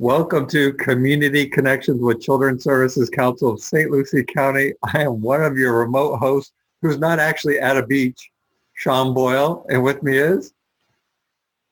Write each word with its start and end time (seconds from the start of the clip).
Welcome 0.00 0.46
to 0.46 0.72
Community 0.72 1.46
Connections 1.46 2.00
with 2.00 2.22
Children's 2.22 2.64
Services 2.64 3.10
Council 3.10 3.50
of 3.50 3.60
St. 3.60 3.90
Lucie 3.90 4.24
County. 4.24 4.72
I 4.94 5.02
am 5.02 5.20
one 5.20 5.42
of 5.42 5.58
your 5.58 5.78
remote 5.78 6.16
hosts 6.16 6.52
who's 6.80 6.98
not 6.98 7.18
actually 7.18 7.58
at 7.58 7.76
a 7.76 7.84
beach, 7.84 8.30
Sean 8.72 9.12
Boyle, 9.12 9.66
and 9.68 9.82
with 9.82 10.02
me 10.02 10.16
is 10.16 10.54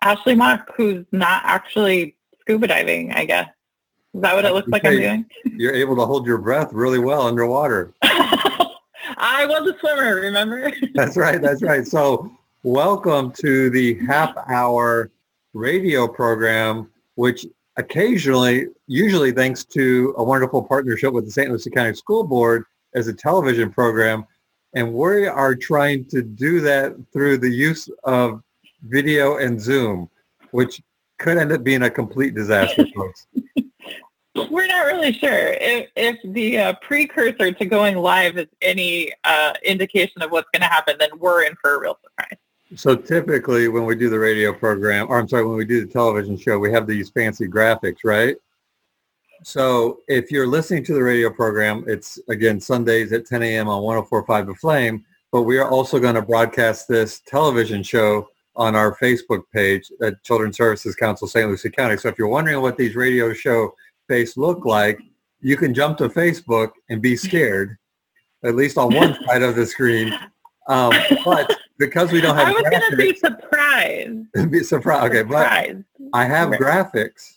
Ashley 0.02 0.34
Mock, 0.34 0.68
who's 0.76 1.06
not 1.10 1.40
actually 1.46 2.16
scuba 2.42 2.66
diving, 2.66 3.12
I 3.12 3.24
guess. 3.24 3.48
Is 4.12 4.20
that 4.20 4.34
what 4.34 4.45
it 4.45 4.52
looks 4.52 4.68
like 4.68 4.84
I'm 4.84 4.98
doing? 4.98 5.26
You're 5.45 5.74
able 5.74 5.96
to 5.96 6.04
hold 6.04 6.26
your 6.26 6.36
breath 6.36 6.70
really 6.74 6.98
well 6.98 7.22
underwater. 7.22 7.95
I 8.02 9.46
was 9.46 9.74
a 9.74 9.79
swimmer, 9.79 10.16
remember? 10.16 10.70
that's 10.95 11.16
right, 11.16 11.40
that's 11.40 11.62
right. 11.62 11.86
So 11.86 12.30
welcome 12.62 13.32
to 13.40 13.70
the 13.70 13.95
half 14.06 14.36
hour 14.50 15.10
radio 15.54 16.06
program, 16.06 16.90
which 17.14 17.46
occasionally, 17.79 18.66
usually 18.86 19.32
thanks 19.32 19.64
to 19.64 20.14
a 20.18 20.25
wonderful 20.25 20.62
partnership 20.62 21.12
with 21.12 21.25
the 21.25 21.30
St. 21.30 21.50
Lucie 21.50 21.71
County 21.71 21.94
School 21.94 22.25
Board 22.25 22.64
as 22.94 23.07
a 23.07 23.14
television 23.14 23.70
program. 23.70 24.26
And 24.75 24.93
we 24.93 25.26
are 25.26 25.54
trying 25.54 26.04
to 26.06 26.22
do 26.22 26.61
that 26.61 26.94
through 27.12 27.39
the 27.39 27.48
use 27.48 27.89
of 28.04 28.43
video 28.82 29.39
and 29.39 29.61
Zoom, 29.61 30.11
which 30.50 30.82
could 31.18 31.39
end 31.39 31.53
up 31.53 31.64
being 31.64 31.84
a 31.84 31.90
complete 31.90 32.34
disaster, 32.34 32.84
folks. 32.94 33.27
We're 34.50 34.67
not 34.67 34.86
really 34.86 35.12
sure 35.14 35.55
if, 35.55 35.89
if 35.97 36.17
the 36.33 36.58
uh, 36.58 36.72
precursor 36.81 37.53
to 37.53 37.64
going 37.64 37.97
live 37.97 38.39
is 38.39 38.47
any 38.61 39.12
uh, 39.25 39.55
indication 39.64 40.22
of 40.22 40.31
what's 40.31 40.48
going 40.53 40.62
to 40.62 40.69
happen. 40.69 40.97
Then 40.98 41.11
we're 41.19 41.45
in 41.45 41.55
for 41.61 41.75
a 41.75 41.81
real 41.81 41.98
surprise. 42.03 42.39
So 42.77 42.95
typically, 42.95 43.69
when 43.69 43.86
we 43.86 43.97
do 43.97 44.11
the 44.11 44.19
radio 44.19 44.53
program, 44.53 45.06
or 45.09 45.19
I'm 45.19 45.28
sorry, 45.28 45.47
when 45.47 45.56
we 45.56 45.64
do 45.64 45.84
the 45.84 45.92
television 45.92 46.36
show, 46.36 46.59
we 46.59 46.70
have 46.72 46.86
these 46.86 47.09
fancy 47.11 47.47
graphics, 47.47 47.98
right? 48.05 48.36
So 49.42 50.00
if 50.09 50.31
you're 50.31 50.47
listening 50.47 50.84
to 50.84 50.95
the 50.95 51.03
radio 51.03 51.31
program, 51.31 51.84
it's 51.86 52.19
again 52.29 52.61
Sundays 52.61 53.12
at 53.12 53.27
10 53.27 53.42
a.m. 53.42 53.69
on 53.69 53.83
104.5 53.83 54.47
The 54.47 54.55
Flame. 54.55 55.05
But 55.31 55.42
we 55.42 55.59
are 55.59 55.69
also 55.69 55.98
going 55.98 56.15
to 56.15 56.23
broadcast 56.23 56.89
this 56.89 57.20
television 57.27 57.83
show 57.83 58.29
on 58.57 58.75
our 58.75 58.97
Facebook 58.97 59.42
page 59.53 59.91
at 60.03 60.23
Children's 60.25 60.57
Services 60.57 60.97
Council 60.97 61.29
St. 61.29 61.48
Lucie 61.48 61.70
County. 61.70 61.97
So 61.97 62.09
if 62.09 62.19
you're 62.19 62.29
wondering 62.29 62.61
what 62.61 62.77
these 62.77 62.97
radio 62.97 63.33
show 63.33 63.73
face 64.09 64.37
look 64.37 64.64
like, 64.64 64.98
you 65.41 65.57
can 65.57 65.73
jump 65.73 65.98
to 65.98 66.09
Facebook 66.09 66.70
and 66.89 67.01
be 67.01 67.14
scared, 67.14 67.77
at 68.42 68.57
least 68.57 68.77
on 68.77 68.95
one 68.95 69.17
side 69.27 69.42
of 69.42 69.55
the 69.55 69.67
screen. 69.67 70.12
Um, 70.67 70.92
but 71.25 71.57
because 71.79 72.12
we 72.12 72.21
don't 72.21 72.37
have 72.37 72.48
I 72.48 72.53
was 72.53 72.62
going 72.62 72.83
to 72.91 72.97
be 72.97 73.15
surprised. 73.15 74.51
be 74.51 74.62
surprised. 74.62 75.12
Okay, 75.12 75.21
surprised. 75.21 75.85
but 75.98 76.07
I 76.12 76.25
have 76.25 76.51
right. 76.51 76.61
graphics 76.61 77.35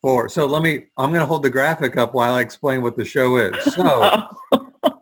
for. 0.00 0.28
So 0.28 0.46
let 0.46 0.62
me. 0.62 0.86
I'm 0.96 1.10
going 1.10 1.20
to 1.20 1.26
hold 1.26 1.42
the 1.42 1.50
graphic 1.50 1.96
up 1.96 2.14
while 2.14 2.34
I 2.34 2.40
explain 2.40 2.82
what 2.82 2.96
the 2.96 3.04
show 3.04 3.36
is. 3.36 3.54
So. 3.74 4.28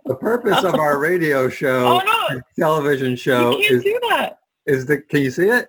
the 0.06 0.14
purpose 0.14 0.62
of 0.62 0.76
our 0.76 0.98
radio 0.98 1.48
show, 1.48 2.00
oh, 2.00 2.28
no. 2.30 2.40
television 2.58 3.16
show, 3.16 3.50
you 3.58 3.62
can't 3.62 3.72
is, 3.72 3.82
do 3.82 4.00
that. 4.08 4.38
Is 4.64 4.86
the 4.86 4.98
can 4.98 5.22
you 5.22 5.30
see 5.30 5.48
it? 5.48 5.68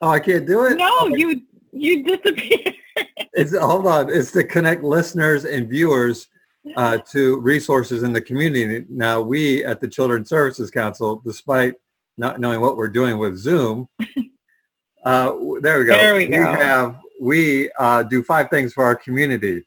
Oh, 0.00 0.08
I 0.08 0.20
can't 0.20 0.46
do 0.46 0.64
it. 0.66 0.76
No, 0.76 1.06
okay. 1.06 1.18
you 1.18 1.42
you 1.72 2.02
disappear. 2.02 2.74
it's 3.32 3.56
hold 3.56 3.86
on. 3.86 4.10
It's 4.10 4.32
to 4.32 4.44
connect 4.44 4.82
listeners 4.82 5.44
and 5.44 5.68
viewers 5.68 6.28
uh, 6.76 6.98
to 7.12 7.38
resources 7.40 8.02
in 8.02 8.12
the 8.12 8.20
community. 8.20 8.84
Now, 8.88 9.20
we 9.20 9.64
at 9.64 9.80
the 9.80 9.88
Children's 9.88 10.28
Services 10.28 10.70
Council, 10.70 11.22
despite 11.24 11.74
not 12.16 12.40
knowing 12.40 12.60
what 12.60 12.76
we're 12.76 12.88
doing 12.88 13.18
with 13.18 13.36
Zoom, 13.36 13.88
uh, 15.04 15.32
there 15.60 15.78
we 15.78 15.84
go. 15.84 15.96
There 15.96 16.14
we, 16.14 16.28
we 16.28 16.34
have 16.34 16.98
we 17.20 17.70
uh, 17.78 18.02
do 18.02 18.22
five 18.22 18.50
things 18.50 18.72
for 18.72 18.84
our 18.84 18.94
community 18.94 19.64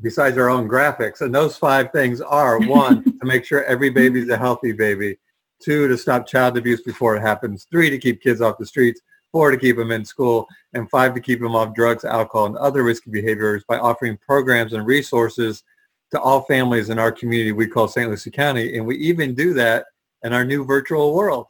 besides 0.00 0.38
our 0.38 0.48
own 0.48 0.68
graphics, 0.68 1.20
and 1.20 1.34
those 1.34 1.56
five 1.56 1.90
things 1.92 2.20
are 2.20 2.58
one 2.60 3.04
to 3.20 3.26
make 3.26 3.44
sure 3.44 3.64
every 3.64 3.90
baby's 3.90 4.28
a 4.28 4.36
healthy 4.36 4.72
baby, 4.72 5.18
two 5.60 5.88
to 5.88 5.98
stop 5.98 6.26
child 6.26 6.56
abuse 6.56 6.82
before 6.82 7.16
it 7.16 7.20
happens, 7.20 7.66
three 7.70 7.90
to 7.90 7.98
keep 7.98 8.22
kids 8.22 8.40
off 8.40 8.58
the 8.58 8.66
streets, 8.66 9.00
four 9.32 9.50
to 9.50 9.56
keep 9.56 9.76
them 9.76 9.90
in 9.90 10.04
school, 10.04 10.46
and 10.72 10.88
five 10.90 11.14
to 11.14 11.20
keep 11.20 11.40
them 11.40 11.54
off 11.54 11.74
drugs, 11.74 12.04
alcohol, 12.04 12.46
and 12.46 12.56
other 12.56 12.82
risky 12.82 13.10
behaviors 13.10 13.64
by 13.68 13.78
offering 13.78 14.16
programs 14.18 14.72
and 14.72 14.86
resources 14.86 15.62
to 16.10 16.20
all 16.20 16.42
families 16.42 16.90
in 16.90 16.98
our 16.98 17.12
community 17.12 17.52
we 17.52 17.66
call 17.66 17.88
St. 17.88 18.08
Lucie 18.08 18.30
County. 18.30 18.76
And 18.76 18.86
we 18.86 18.96
even 18.96 19.34
do 19.34 19.54
that 19.54 19.86
in 20.22 20.32
our 20.32 20.44
new 20.44 20.64
virtual 20.64 21.14
world. 21.14 21.46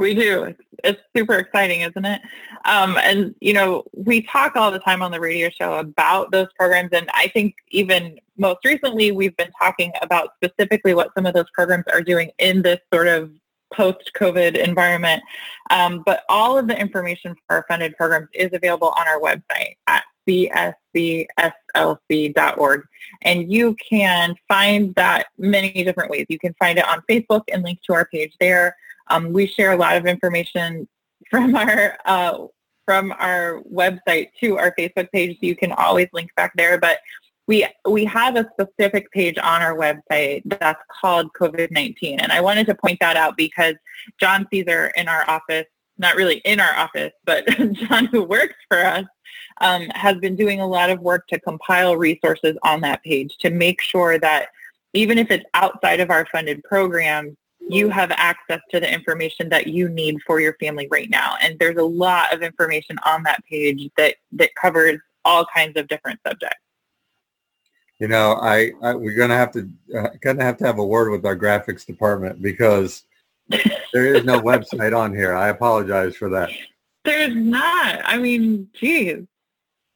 We 0.00 0.14
do. 0.14 0.56
It's 0.82 1.00
super 1.14 1.34
exciting, 1.34 1.82
isn't 1.82 2.04
it? 2.06 2.22
Um, 2.64 2.96
and, 2.96 3.34
you 3.40 3.52
know, 3.52 3.84
we 3.94 4.22
talk 4.22 4.56
all 4.56 4.70
the 4.70 4.78
time 4.78 5.02
on 5.02 5.10
the 5.10 5.20
radio 5.20 5.50
show 5.50 5.74
about 5.74 6.30
those 6.32 6.46
programs. 6.58 6.88
And 6.92 7.06
I 7.12 7.28
think 7.28 7.54
even 7.68 8.18
most 8.38 8.64
recently, 8.64 9.12
we've 9.12 9.36
been 9.36 9.52
talking 9.60 9.92
about 10.00 10.30
specifically 10.42 10.94
what 10.94 11.10
some 11.14 11.26
of 11.26 11.34
those 11.34 11.50
programs 11.52 11.84
are 11.92 12.00
doing 12.00 12.30
in 12.38 12.62
this 12.62 12.78
sort 12.90 13.08
of 13.08 13.30
post-COVID 13.74 14.56
environment. 14.56 15.22
Um, 15.68 16.02
but 16.06 16.22
all 16.30 16.56
of 16.56 16.66
the 16.66 16.80
information 16.80 17.34
for 17.46 17.56
our 17.56 17.66
funded 17.68 17.94
programs 17.98 18.28
is 18.32 18.48
available 18.54 18.94
on 18.98 19.06
our 19.06 19.20
website 19.20 19.76
at 19.86 20.04
cscslc.org. 20.26 21.28
And 23.20 23.52
you 23.52 23.76
can 23.90 24.34
find 24.48 24.94
that 24.94 25.26
many 25.36 25.84
different 25.84 26.10
ways. 26.10 26.24
You 26.30 26.38
can 26.38 26.54
find 26.58 26.78
it 26.78 26.88
on 26.88 27.02
Facebook 27.06 27.42
and 27.52 27.62
link 27.62 27.80
to 27.82 27.92
our 27.92 28.06
page 28.06 28.32
there. 28.40 28.76
Um, 29.10 29.32
we 29.32 29.46
share 29.46 29.72
a 29.72 29.76
lot 29.76 29.96
of 29.96 30.06
information 30.06 30.88
from 31.30 31.54
our 31.54 31.98
uh, 32.04 32.46
from 32.86 33.12
our 33.18 33.62
website 33.72 34.30
to 34.40 34.58
our 34.58 34.74
Facebook 34.78 35.10
page, 35.12 35.36
so 35.36 35.46
you 35.46 35.56
can 35.56 35.72
always 35.72 36.08
link 36.12 36.30
back 36.36 36.52
there. 36.56 36.78
But 36.78 36.98
we 37.46 37.66
we 37.88 38.04
have 38.04 38.36
a 38.36 38.48
specific 38.58 39.10
page 39.12 39.36
on 39.38 39.62
our 39.62 39.76
website 39.76 40.42
that's 40.44 40.82
called 41.00 41.32
COVID-19, 41.38 42.18
and 42.20 42.32
I 42.32 42.40
wanted 42.40 42.66
to 42.66 42.74
point 42.74 42.98
that 43.00 43.16
out 43.16 43.36
because 43.36 43.74
John 44.18 44.46
Caesar 44.50 44.92
in 44.96 45.08
our 45.08 45.28
office, 45.28 45.66
not 45.98 46.16
really 46.16 46.36
in 46.44 46.60
our 46.60 46.74
office, 46.76 47.12
but 47.24 47.46
John 47.72 48.06
who 48.06 48.22
works 48.22 48.54
for 48.68 48.84
us, 48.84 49.04
um, 49.60 49.88
has 49.94 50.16
been 50.18 50.36
doing 50.36 50.60
a 50.60 50.66
lot 50.66 50.90
of 50.90 51.00
work 51.00 51.26
to 51.28 51.40
compile 51.40 51.96
resources 51.96 52.56
on 52.62 52.80
that 52.82 53.02
page 53.02 53.36
to 53.38 53.50
make 53.50 53.80
sure 53.80 54.18
that 54.18 54.48
even 54.92 55.18
if 55.18 55.30
it's 55.30 55.44
outside 55.54 56.00
of 56.00 56.10
our 56.10 56.26
funded 56.26 56.62
programs, 56.64 57.36
you 57.72 57.88
have 57.88 58.10
access 58.12 58.60
to 58.70 58.80
the 58.80 58.92
information 58.92 59.48
that 59.50 59.66
you 59.66 59.88
need 59.88 60.18
for 60.26 60.40
your 60.40 60.54
family 60.54 60.88
right 60.90 61.10
now. 61.10 61.36
And 61.42 61.58
there's 61.58 61.76
a 61.76 61.84
lot 61.84 62.34
of 62.34 62.42
information 62.42 62.98
on 63.04 63.22
that 63.24 63.44
page 63.44 63.90
that, 63.96 64.16
that 64.32 64.54
covers 64.54 64.98
all 65.24 65.46
kinds 65.54 65.76
of 65.76 65.88
different 65.88 66.20
subjects. 66.26 66.58
You 67.98 68.08
know, 68.08 68.38
I, 68.40 68.72
I 68.82 68.94
we're 68.94 69.14
gonna 69.14 69.36
have 69.36 69.52
to 69.52 69.68
uh, 69.94 70.08
gonna 70.22 70.42
have 70.42 70.56
to 70.58 70.64
have 70.64 70.78
a 70.78 70.84
word 70.84 71.10
with 71.10 71.26
our 71.26 71.36
graphics 71.36 71.84
department 71.84 72.40
because 72.40 73.04
there 73.92 74.14
is 74.14 74.24
no 74.24 74.40
website 74.40 74.96
on 74.96 75.14
here. 75.14 75.34
I 75.34 75.48
apologize 75.48 76.16
for 76.16 76.30
that. 76.30 76.48
There's 77.04 77.34
not. 77.34 78.00
I 78.04 78.16
mean, 78.16 78.68
geez. 78.72 79.26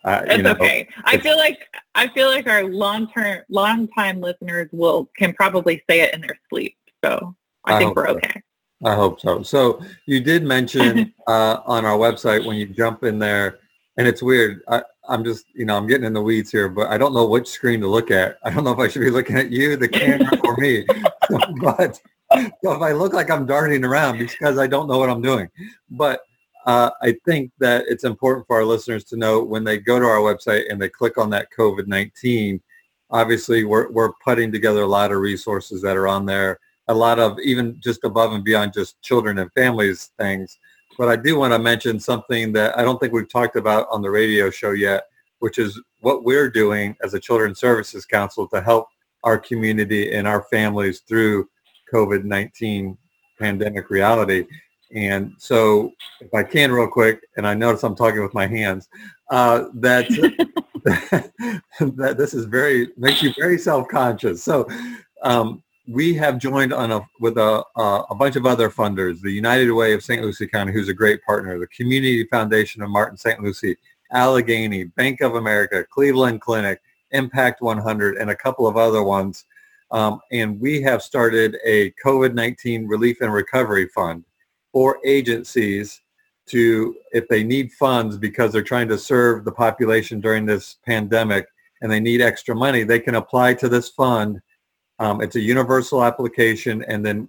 Uh, 0.05 0.23
it's 0.27 0.43
know, 0.43 0.51
okay. 0.51 0.87
I 1.05 1.17
feel 1.17 1.39
like 1.39 1.67
I 1.95 2.09
feel 2.09 2.29
like 2.29 2.47
our 2.47 2.65
long 2.65 3.11
term, 3.11 3.39
long 3.49 3.89
time 3.89 4.21
listeners 4.21 4.69
will 4.71 5.09
can 5.17 5.33
probably 5.33 5.83
say 5.89 6.03
it 6.03 6.12
in 6.12 6.21
their 6.21 6.39
sleep. 6.51 6.77
So 7.03 7.35
I, 7.64 7.75
I 7.75 7.78
think 7.78 7.97
we're 7.97 8.08
okay. 8.08 8.42
I 8.84 8.94
hope 8.94 9.20
so. 9.20 9.42
So 9.42 9.80
you 10.06 10.20
did 10.20 10.42
mention 10.44 11.14
uh, 11.26 11.58
on 11.66 11.84
our 11.84 11.97
website 11.97 12.44
when 12.44 12.56
you 12.56 12.66
jump 12.66 13.04
in 13.04 13.19
there, 13.19 13.60
and 13.97 14.06
it's 14.06 14.22
weird. 14.22 14.62
I, 14.69 14.82
I'm 15.08 15.25
just, 15.25 15.47
you 15.54 15.64
know, 15.64 15.76
I'm 15.76 15.86
getting 15.86 16.06
in 16.06 16.12
the 16.12 16.22
weeds 16.22 16.50
here, 16.50 16.69
but 16.69 16.88
I 16.88 16.98
don't 16.98 17.14
know 17.14 17.26
which 17.26 17.48
screen 17.48 17.80
to 17.80 17.88
look 17.88 18.10
at. 18.10 18.38
I 18.42 18.50
don't 18.50 18.64
know 18.64 18.72
if 18.72 18.78
I 18.78 18.88
should 18.88 19.02
be 19.02 19.10
looking 19.10 19.36
at 19.36 19.50
you, 19.50 19.76
the 19.76 19.88
camera, 19.88 20.30
or 20.44 20.56
me. 20.56 20.86
but 21.60 22.00
so 22.62 22.72
if 22.72 22.82
I 22.82 22.92
look 22.92 23.12
like 23.12 23.30
I'm 23.30 23.47
darting 23.47 23.84
around 23.84 24.19
because 24.19 24.58
I 24.58 24.66
don't 24.66 24.88
know 24.88 24.98
what 24.98 25.10
I'm 25.10 25.22
doing, 25.22 25.48
but 25.91 26.20
uh, 26.66 26.91
I 27.02 27.16
think 27.26 27.52
that 27.58 27.84
it's 27.88 28.04
important 28.04 28.46
for 28.46 28.56
our 28.56 28.64
listeners 28.64 29.04
to 29.04 29.16
know 29.16 29.42
when 29.44 29.64
they 29.64 29.78
go 29.78 29.98
to 29.98 30.06
our 30.06 30.19
website 30.19 30.70
and 30.70 30.81
they 30.81 30.88
click 30.88 31.19
on 31.19 31.28
that 31.31 31.49
COVID-19, 31.56 32.60
obviously 33.10 33.64
we're, 33.64 33.90
we're 33.90 34.12
putting 34.25 34.50
together 34.50 34.82
a 34.82 34.87
lot 34.87 35.12
of 35.12 35.19
resources 35.19 35.82
that 35.82 35.96
are 35.96 36.08
on 36.08 36.25
there 36.25 36.58
a 36.88 36.94
lot 36.94 37.19
of 37.19 37.38
even 37.40 37.81
just 37.82 38.04
above 38.04 38.32
and 38.32 38.44
beyond 38.44 38.72
just 38.72 39.00
children 39.02 39.38
and 39.38 39.52
families 39.52 40.10
things. 40.19 40.58
But 40.98 41.08
I 41.08 41.16
do 41.16 41.38
want 41.38 41.52
to 41.52 41.58
mention 41.58 41.98
something 41.98 42.52
that 42.52 42.78
I 42.78 42.82
don't 42.82 43.00
think 43.00 43.12
we've 43.12 43.28
talked 43.28 43.56
about 43.56 43.88
on 43.90 44.02
the 44.02 44.10
radio 44.10 44.50
show 44.50 44.70
yet, 44.70 45.04
which 45.40 45.58
is 45.58 45.81
what 46.00 46.25
we're 46.25 46.50
doing 46.50 46.96
as 47.02 47.14
a 47.14 47.20
Children's 47.20 47.58
Services 47.58 48.04
Council 48.04 48.46
to 48.48 48.60
help 48.60 48.86
our 49.25 49.38
community 49.38 50.12
and 50.12 50.28
our 50.28 50.42
families 50.44 51.00
through 51.00 51.48
COVID-19 51.92 52.96
pandemic 53.40 53.90
reality. 53.90 54.44
And 54.94 55.32
so 55.38 55.90
if 56.20 56.32
I 56.32 56.44
can 56.44 56.70
real 56.70 56.86
quick, 56.86 57.20
and 57.36 57.46
I 57.46 57.54
notice 57.54 57.82
I'm 57.82 57.96
talking 57.96 58.22
with 58.22 58.34
my 58.34 58.46
hands, 58.46 58.88
uh, 59.31 59.64
that, 59.75 60.06
that 60.84 62.16
this 62.16 62.34
is 62.34 62.44
very, 62.44 62.90
makes 62.96 63.22
you 63.22 63.32
very 63.36 63.58
self-conscious. 63.58 64.42
So 64.42 64.69
um, 65.22 65.63
we 65.86 66.14
have 66.14 66.38
joined 66.38 66.72
on 66.72 66.92
a 66.92 67.00
with 67.20 67.36
a 67.36 67.62
uh, 67.76 68.02
a 68.10 68.14
bunch 68.14 68.36
of 68.36 68.46
other 68.46 68.70
funders, 68.70 69.20
the 69.20 69.31
United 69.31 69.70
Way 69.70 69.92
of 69.92 70.02
St. 70.02 70.22
Lucie 70.22 70.46
County, 70.46 70.72
who's 70.72 70.88
a 70.88 70.94
great 70.94 71.22
partner, 71.25 71.58
the 71.58 71.66
Community 71.69 72.25
Foundation 72.25 72.82
of 72.82 72.90
Martin 72.90 73.16
St. 73.16 73.40
Lucie, 73.42 73.76
Allegheny, 74.12 74.84
Bank 74.84 75.20
of 75.20 75.34
America, 75.34 75.84
Cleveland 75.90 76.40
Clinic, 76.40 76.81
Impact 77.10 77.60
100, 77.60 78.16
and 78.16 78.31
a 78.31 78.36
couple 78.36 78.66
of 78.66 78.76
other 78.76 79.02
ones. 79.02 79.44
Um, 79.90 80.20
and 80.32 80.58
we 80.60 80.81
have 80.82 81.02
started 81.02 81.56
a 81.64 81.92
COVID-19 82.04 82.88
relief 82.88 83.20
and 83.20 83.32
recovery 83.32 83.88
fund 83.88 84.25
for 84.72 84.98
agencies 85.04 86.00
to, 86.46 86.96
if 87.12 87.28
they 87.28 87.44
need 87.44 87.72
funds 87.72 88.16
because 88.16 88.52
they're 88.52 88.62
trying 88.62 88.88
to 88.88 88.98
serve 88.98 89.44
the 89.44 89.52
population 89.52 90.20
during 90.20 90.46
this 90.46 90.76
pandemic 90.84 91.46
and 91.81 91.90
they 91.90 92.00
need 92.00 92.20
extra 92.20 92.54
money, 92.54 92.82
they 92.82 92.98
can 92.98 93.14
apply 93.14 93.54
to 93.54 93.69
this 93.69 93.88
fund. 93.88 94.40
Um, 95.05 95.21
it's 95.21 95.37
a 95.37 95.41
universal 95.41 96.03
application 96.03 96.83
and 96.89 97.05
then 97.05 97.29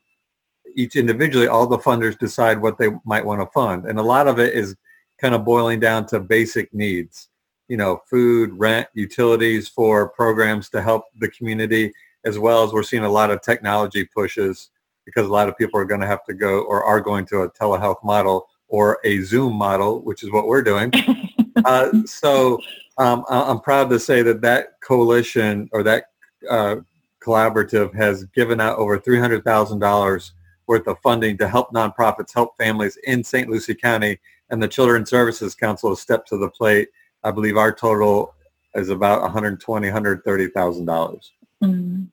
each 0.78 0.96
individually, 0.96 1.48
all 1.48 1.68
the 1.68 1.78
funders 1.78 2.18
decide 2.18 2.62
what 2.62 2.78
they 2.78 2.88
might 3.04 3.26
want 3.26 3.42
to 3.42 3.48
fund. 3.48 3.86
And 3.86 4.00
a 4.00 4.04
lot 4.04 4.28
of 4.28 4.40
it 4.40 4.54
is 4.54 4.76
kind 5.20 5.36
of 5.36 5.44
boiling 5.44 5.82
down 5.82 6.06
to 6.08 6.20
basic 6.22 6.74
needs, 6.74 7.28
you 7.68 7.76
know, 7.76 8.02
food, 8.10 8.52
rent, 8.54 8.88
utilities 8.94 9.68
for 9.68 10.10
programs 10.10 10.70
to 10.70 10.82
help 10.82 11.04
the 11.20 11.30
community, 11.30 11.92
as 12.24 12.40
well 12.40 12.64
as 12.64 12.72
we're 12.72 12.84
seeing 12.84 13.04
a 13.04 13.10
lot 13.10 13.30
of 13.30 13.42
technology 13.42 14.06
pushes 14.06 14.70
because 15.06 15.28
a 15.28 15.32
lot 15.32 15.50
of 15.50 15.58
people 15.58 15.80
are 15.80 15.86
going 15.86 16.02
to 16.02 16.08
have 16.08 16.24
to 16.26 16.34
go 16.34 16.62
or 16.62 16.84
are 16.84 17.02
going 17.02 17.26
to 17.26 17.42
a 17.42 17.52
telehealth 17.52 18.04
model 18.04 18.48
or 18.70 19.00
a 19.04 19.22
Zoom 19.22 19.54
model, 19.54 20.02
which 20.02 20.24
is 20.24 20.32
what 20.32 20.48
we're 20.48 20.64
doing. 20.64 20.92
uh, 21.66 21.92
so 22.06 22.58
um, 22.98 23.26
I'm 23.30 23.60
proud 23.60 23.90
to 23.90 24.00
say 24.00 24.22
that 24.22 24.42
that 24.42 24.80
coalition 24.82 25.70
or 25.74 25.84
that 25.84 26.06
uh, 26.50 26.78
collaborative 27.26 27.94
has 27.96 28.26
given 28.26 28.62
out 28.62 28.78
over 28.78 29.00
$300,000 29.00 30.32
worth 30.68 30.88
of 30.88 31.00
funding 31.00 31.38
to 31.38 31.48
help 31.48 31.72
nonprofits 31.72 32.34
help 32.34 32.58
families 32.58 32.98
in 33.06 33.24
St. 33.24 33.50
Lucie 33.50 33.76
County. 33.76 34.20
And 34.50 34.62
the 34.62 34.68
Children's 34.68 35.10
Services 35.10 35.56
Council 35.56 35.90
has 35.90 36.00
stepped 36.00 36.30
to 36.30 36.38
the 36.38 36.50
plate. 36.50 36.90
I 37.24 37.32
believe 37.32 37.58
our 37.58 37.74
total 37.74 38.36
is 38.76 38.90
about 38.90 39.22
120, 39.22 39.88
130,000 39.88 40.86
dollars. 40.86 41.32
Mm. 41.64 42.08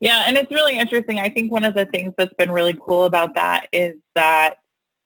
Yeah, 0.00 0.24
and 0.26 0.36
it's 0.36 0.50
really 0.50 0.78
interesting. 0.78 1.20
I 1.20 1.28
think 1.28 1.52
one 1.52 1.64
of 1.64 1.74
the 1.74 1.86
things 1.86 2.12
that's 2.18 2.34
been 2.34 2.50
really 2.50 2.76
cool 2.84 3.04
about 3.04 3.34
that 3.34 3.68
is 3.72 3.96
that 4.14 4.56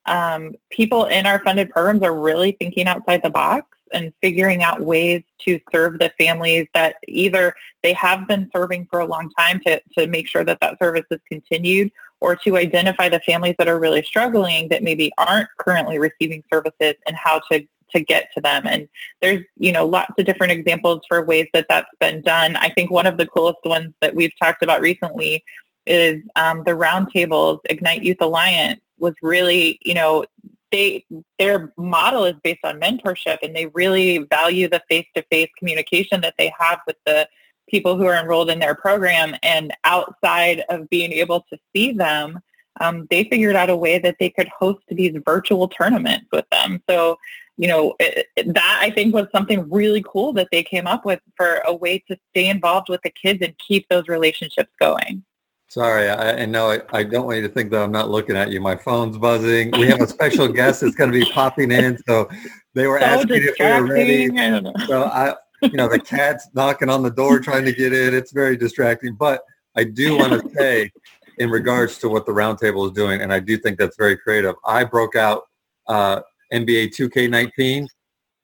um, 0.07 0.55
people 0.71 1.07
in 1.07 1.27
our 1.27 1.43
funded 1.43 1.71
programs 1.71 2.03
are 2.03 2.19
really 2.19 2.53
thinking 2.53 2.87
outside 2.87 3.23
the 3.23 3.31
box 3.31 3.67
and 3.93 4.13
figuring 4.21 4.63
out 4.63 4.81
ways 4.81 5.23
to 5.39 5.61
serve 5.73 5.99
the 5.99 6.13
families 6.19 6.67
that 6.75 6.97
either 7.07 7.55
they 7.83 7.93
have 7.93 8.27
been 8.27 8.51
serving 8.55 8.87
for 8.91 9.01
a 9.01 9.07
long 9.07 9.31
time 9.39 9.61
to, 9.67 9.81
to 9.97 10.07
make 10.07 10.27
sure 10.27 10.45
that 10.45 10.61
that 10.61 10.79
service 10.79 11.05
is 11.11 11.21
continued 11.29 11.91
or 12.21 12.35
to 12.35 12.57
identify 12.57 13.09
the 13.09 13.21
families 13.21 13.55
that 13.59 13.69
are 13.69 13.79
really 13.79 14.03
struggling 14.03 14.69
that 14.69 14.83
maybe 14.83 15.13
aren't 15.19 15.49
currently 15.59 15.99
receiving 15.99 16.43
services 16.53 16.95
and 17.07 17.17
how 17.17 17.41
to 17.51 17.67
to 17.95 18.01
get 18.01 18.29
to 18.35 18.41
them. 18.41 18.67
And 18.67 18.89
there's, 19.23 19.45
you 19.57 19.71
know, 19.71 19.87
lots 19.87 20.13
of 20.19 20.25
different 20.25 20.53
examples 20.53 21.03
for 21.07 21.25
ways 21.25 21.47
that 21.53 21.67
that's 21.69 21.91
been 22.01 22.23
done. 22.23 22.57
I 22.57 22.71
think 22.71 22.91
one 22.91 23.07
of 23.07 23.19
the 23.19 23.27
coolest 23.27 23.61
ones 23.65 23.95
that 24.01 24.15
we've 24.15 24.33
talked 24.43 24.65
about 24.65 24.81
recently 24.81 25.45
is 25.87 26.23
um, 26.35 26.65
the 26.65 26.73
roundtables 26.73 27.61
Ignite 27.71 28.03
Youth 28.03 28.21
Alliance 28.21 28.81
was 29.05 29.15
really, 29.23 29.79
you 29.85 29.95
know, 29.95 30.25
they 30.73 31.05
their 31.39 31.73
model 31.77 32.25
is 32.25 32.35
based 32.43 32.65
on 32.65 32.81
mentorship 32.81 33.39
and 33.43 33.55
they 33.55 33.67
really 33.67 34.19
value 34.19 34.69
the 34.69 34.83
face-to-face 34.89 35.51
communication 35.59 36.21
that 36.23 36.35
they 36.37 36.53
have 36.59 36.81
with 36.87 36.97
the 37.07 37.29
people 37.69 37.97
who 37.97 38.07
are 38.07 38.21
enrolled 38.21 38.51
in 38.51 38.59
their 38.59 38.75
program. 38.75 39.37
And 39.43 39.73
outside 39.85 40.65
of 40.69 40.91
being 40.91 41.13
able 41.13 41.47
to 41.51 41.59
see 41.73 41.93
them 41.93 42.41
um, 42.81 43.07
they 43.09 43.23
figured 43.23 43.55
out 43.55 43.71
a 43.71 43.77
way 43.77 44.01
that 44.01 44.17
they 44.19 44.31
could 44.31 44.49
host 44.49 44.83
these 44.89 45.17
virtual 45.25 45.69
tournaments 45.69 46.27
with 46.33 46.45
them. 46.51 46.83
So 46.91 47.19
you 47.57 47.69
know 47.69 47.95
it, 48.01 48.27
that 48.37 48.79
i 48.83 48.91
think 48.91 49.15
was 49.15 49.27
something 49.33 49.69
really 49.71 50.05
cool 50.07 50.33
that 50.33 50.49
they 50.51 50.63
came 50.63 50.87
up 50.87 51.05
with 51.05 51.21
for 51.37 51.63
a 51.67 51.75
way 51.75 51.99
to 51.99 52.17
stay 52.31 52.49
involved 52.49 52.89
with 52.89 53.01
the 53.03 53.11
kids 53.11 53.41
and 53.43 53.55
keep 53.59 53.89
those 53.89 54.09
relationships 54.09 54.71
going 54.81 55.25
Sorry, 55.69 56.09
I, 56.09 56.43
I 56.43 56.47
know 56.47 56.71
I, 56.71 56.81
I, 56.93 57.03
don't 57.03 57.27
want 57.27 57.39
you 57.39 57.43
to 57.43 57.49
think 57.49 57.71
that 57.71 57.83
I'm 57.83 57.91
not 57.91 58.11
looking 58.11 58.37
at 58.37 58.51
you. 58.51 58.61
My 58.61 58.77
phone's 58.77 59.19
buzzing. 59.19 59.73
We 59.73 59.87
have 59.89 60.01
a 60.01 60.07
special 60.07 60.47
guest 60.47 60.83
that's 60.83 60.95
going 60.95 61.11
to 61.11 61.19
be 61.19 61.25
popping 61.33 61.73
in, 61.73 61.99
so 62.07 62.29
they 62.75 62.87
were 62.87 63.01
so 63.01 63.07
asking 63.07 63.43
if 63.43 63.55
we 63.59 63.67
were 63.67 63.87
ready. 63.87 64.31
I 64.39 64.87
so 64.87 65.05
I, 65.05 65.35
you 65.63 65.73
know, 65.73 65.89
the 65.89 65.99
cat's 65.99 66.49
knocking 66.55 66.91
on 66.91 67.03
the 67.03 67.11
door 67.11 67.41
trying 67.41 67.65
to 67.65 67.73
get 67.73 67.93
in. 67.93 68.15
It's 68.15 68.31
very 68.31 68.57
distracting. 68.57 69.15
But 69.15 69.43
I 69.77 69.85
do 69.85 70.17
want 70.17 70.33
to 70.33 70.51
say, 70.55 70.93
in 71.39 71.51
regards 71.51 71.99
to 71.99 72.09
what 72.09 72.27
the 72.27 72.33
roundtable 72.33 72.87
is 72.87 72.93
doing, 72.93 73.23
and 73.23 73.33
I 73.33 73.41
do 73.41 73.57
think 73.57 73.79
that's 73.79 73.97
very 73.97 74.17
creative. 74.17 74.55
I 74.65 74.85
broke 74.85 75.17
out 75.17 75.43
uh, 75.89 76.21
NBA 76.53 76.95
2K19, 76.95 77.87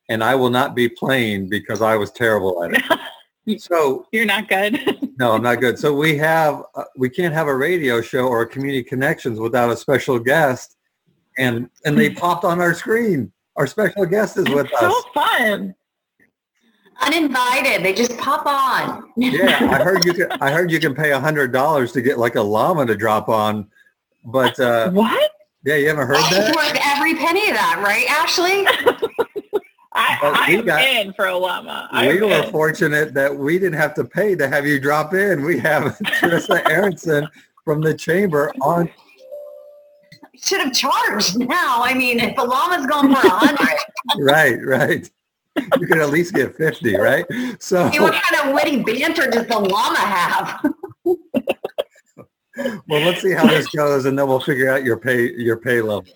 and 0.09 0.25
I 0.25 0.35
will 0.35 0.51
not 0.51 0.75
be 0.75 0.89
playing 0.89 1.49
because 1.49 1.83
I 1.83 1.97
was 1.97 2.11
terrible 2.11 2.65
at 2.65 2.75
it. 2.75 2.83
So 3.59 4.07
you're 4.13 4.27
not 4.27 4.49
good. 4.49 4.79
no, 5.21 5.33
I'm 5.33 5.43
not 5.43 5.61
good. 5.61 5.79
So 5.79 5.95
we 5.95 6.17
have 6.17 6.63
uh, 6.75 6.85
we 6.97 7.11
can't 7.11 7.35
have 7.35 7.47
a 7.47 7.55
radio 7.55 8.01
show 8.01 8.27
or 8.27 8.41
a 8.41 8.47
community 8.47 8.83
connections 8.83 9.39
without 9.39 9.69
a 9.69 9.77
special 9.77 10.19
guest, 10.19 10.77
and 11.37 11.69
and 11.85 11.97
they 11.97 12.09
popped 12.25 12.43
on 12.43 12.59
our 12.59 12.73
screen. 12.73 13.31
Our 13.57 13.67
special 13.67 14.07
guest 14.07 14.39
is 14.39 14.49
with 14.49 14.73
us. 14.73 14.81
So 14.81 15.03
fun. 15.13 15.75
Uninvited, 17.03 17.85
they 17.85 17.93
just 17.93 18.17
pop 18.17 18.47
on. 18.47 19.11
yeah, 19.17 19.69
I 19.71 19.83
heard 19.83 20.07
you. 20.07 20.15
Can, 20.15 20.33
I 20.41 20.51
heard 20.51 20.71
you 20.71 20.81
can 20.81 20.95
pay 20.95 21.13
a 21.13 21.21
hundred 21.21 21.53
dollars 21.53 21.93
to 21.93 22.01
get 22.01 22.19
like 22.19 22.37
a 22.37 22.43
llama 22.43 22.87
to 22.87 22.97
drop 22.97 23.29
on, 23.29 23.69
but 24.25 24.59
uh, 24.59 24.91
what? 24.91 25.33
Yeah, 25.65 25.77
you 25.77 25.89
haven't 25.89 26.07
heard 26.07 26.17
that. 26.17 26.49
It's 26.49 26.57
worth 26.57 26.81
every 26.83 27.15
penny 27.15 27.51
of 27.51 27.57
that, 27.57 27.83
right, 27.85 28.07
Ashley? 28.09 28.65
I, 30.23 30.47
I 30.47 30.51
am 30.53 30.65
got, 30.65 30.83
in 30.83 31.13
for 31.13 31.27
a 31.27 31.37
llama. 31.37 31.89
I 31.91 32.09
we 32.09 32.21
were 32.21 32.45
in. 32.45 32.51
fortunate 32.51 33.15
that 33.15 33.35
we 33.35 33.59
didn't 33.59 33.79
have 33.79 33.95
to 33.95 34.05
pay 34.05 34.35
to 34.37 34.49
have 34.49 34.67
you 34.67 34.81
drop 34.81 35.15
in. 35.15 35.45
We 35.45 35.59
have 35.61 35.99
Teresa 36.19 36.67
Aronson 36.71 37.29
from 37.65 37.81
the 37.81 37.95
chamber 37.95 38.53
on. 38.61 38.91
Should 40.37 40.61
have 40.61 40.73
charged 40.73 41.39
now. 41.39 41.83
I 41.83 41.95
mean, 41.95 42.19
if 42.19 42.35
the 42.37 42.45
llama's 42.45 42.87
going 42.87 43.15
for 43.15 43.27
a 43.27 43.31
hundred. 43.31 43.77
right, 44.19 44.59
right. 44.65 45.11
You 45.57 45.87
could 45.87 45.99
at 45.99 46.11
least 46.11 46.35
get 46.35 46.57
50, 46.57 46.97
right? 46.97 47.27
So 47.59 47.89
hey, 47.89 48.01
what 48.01 48.15
kind 48.15 48.49
of 48.49 48.55
witty 48.55 48.83
banter 48.83 49.29
does 49.31 49.47
the 49.47 49.59
llama 49.59 49.99
have? 49.99 50.65
well, 52.89 53.05
let's 53.05 53.21
see 53.21 53.33
how 53.33 53.47
this 53.47 53.69
goes, 53.69 54.07
and 54.07 54.19
then 54.19 54.27
we'll 54.27 54.41
figure 54.41 54.71
out 54.71 54.85
your 54.85 54.97
pay 54.97 55.33
your 55.35 55.57
pay 55.57 55.83
level. 55.83 56.07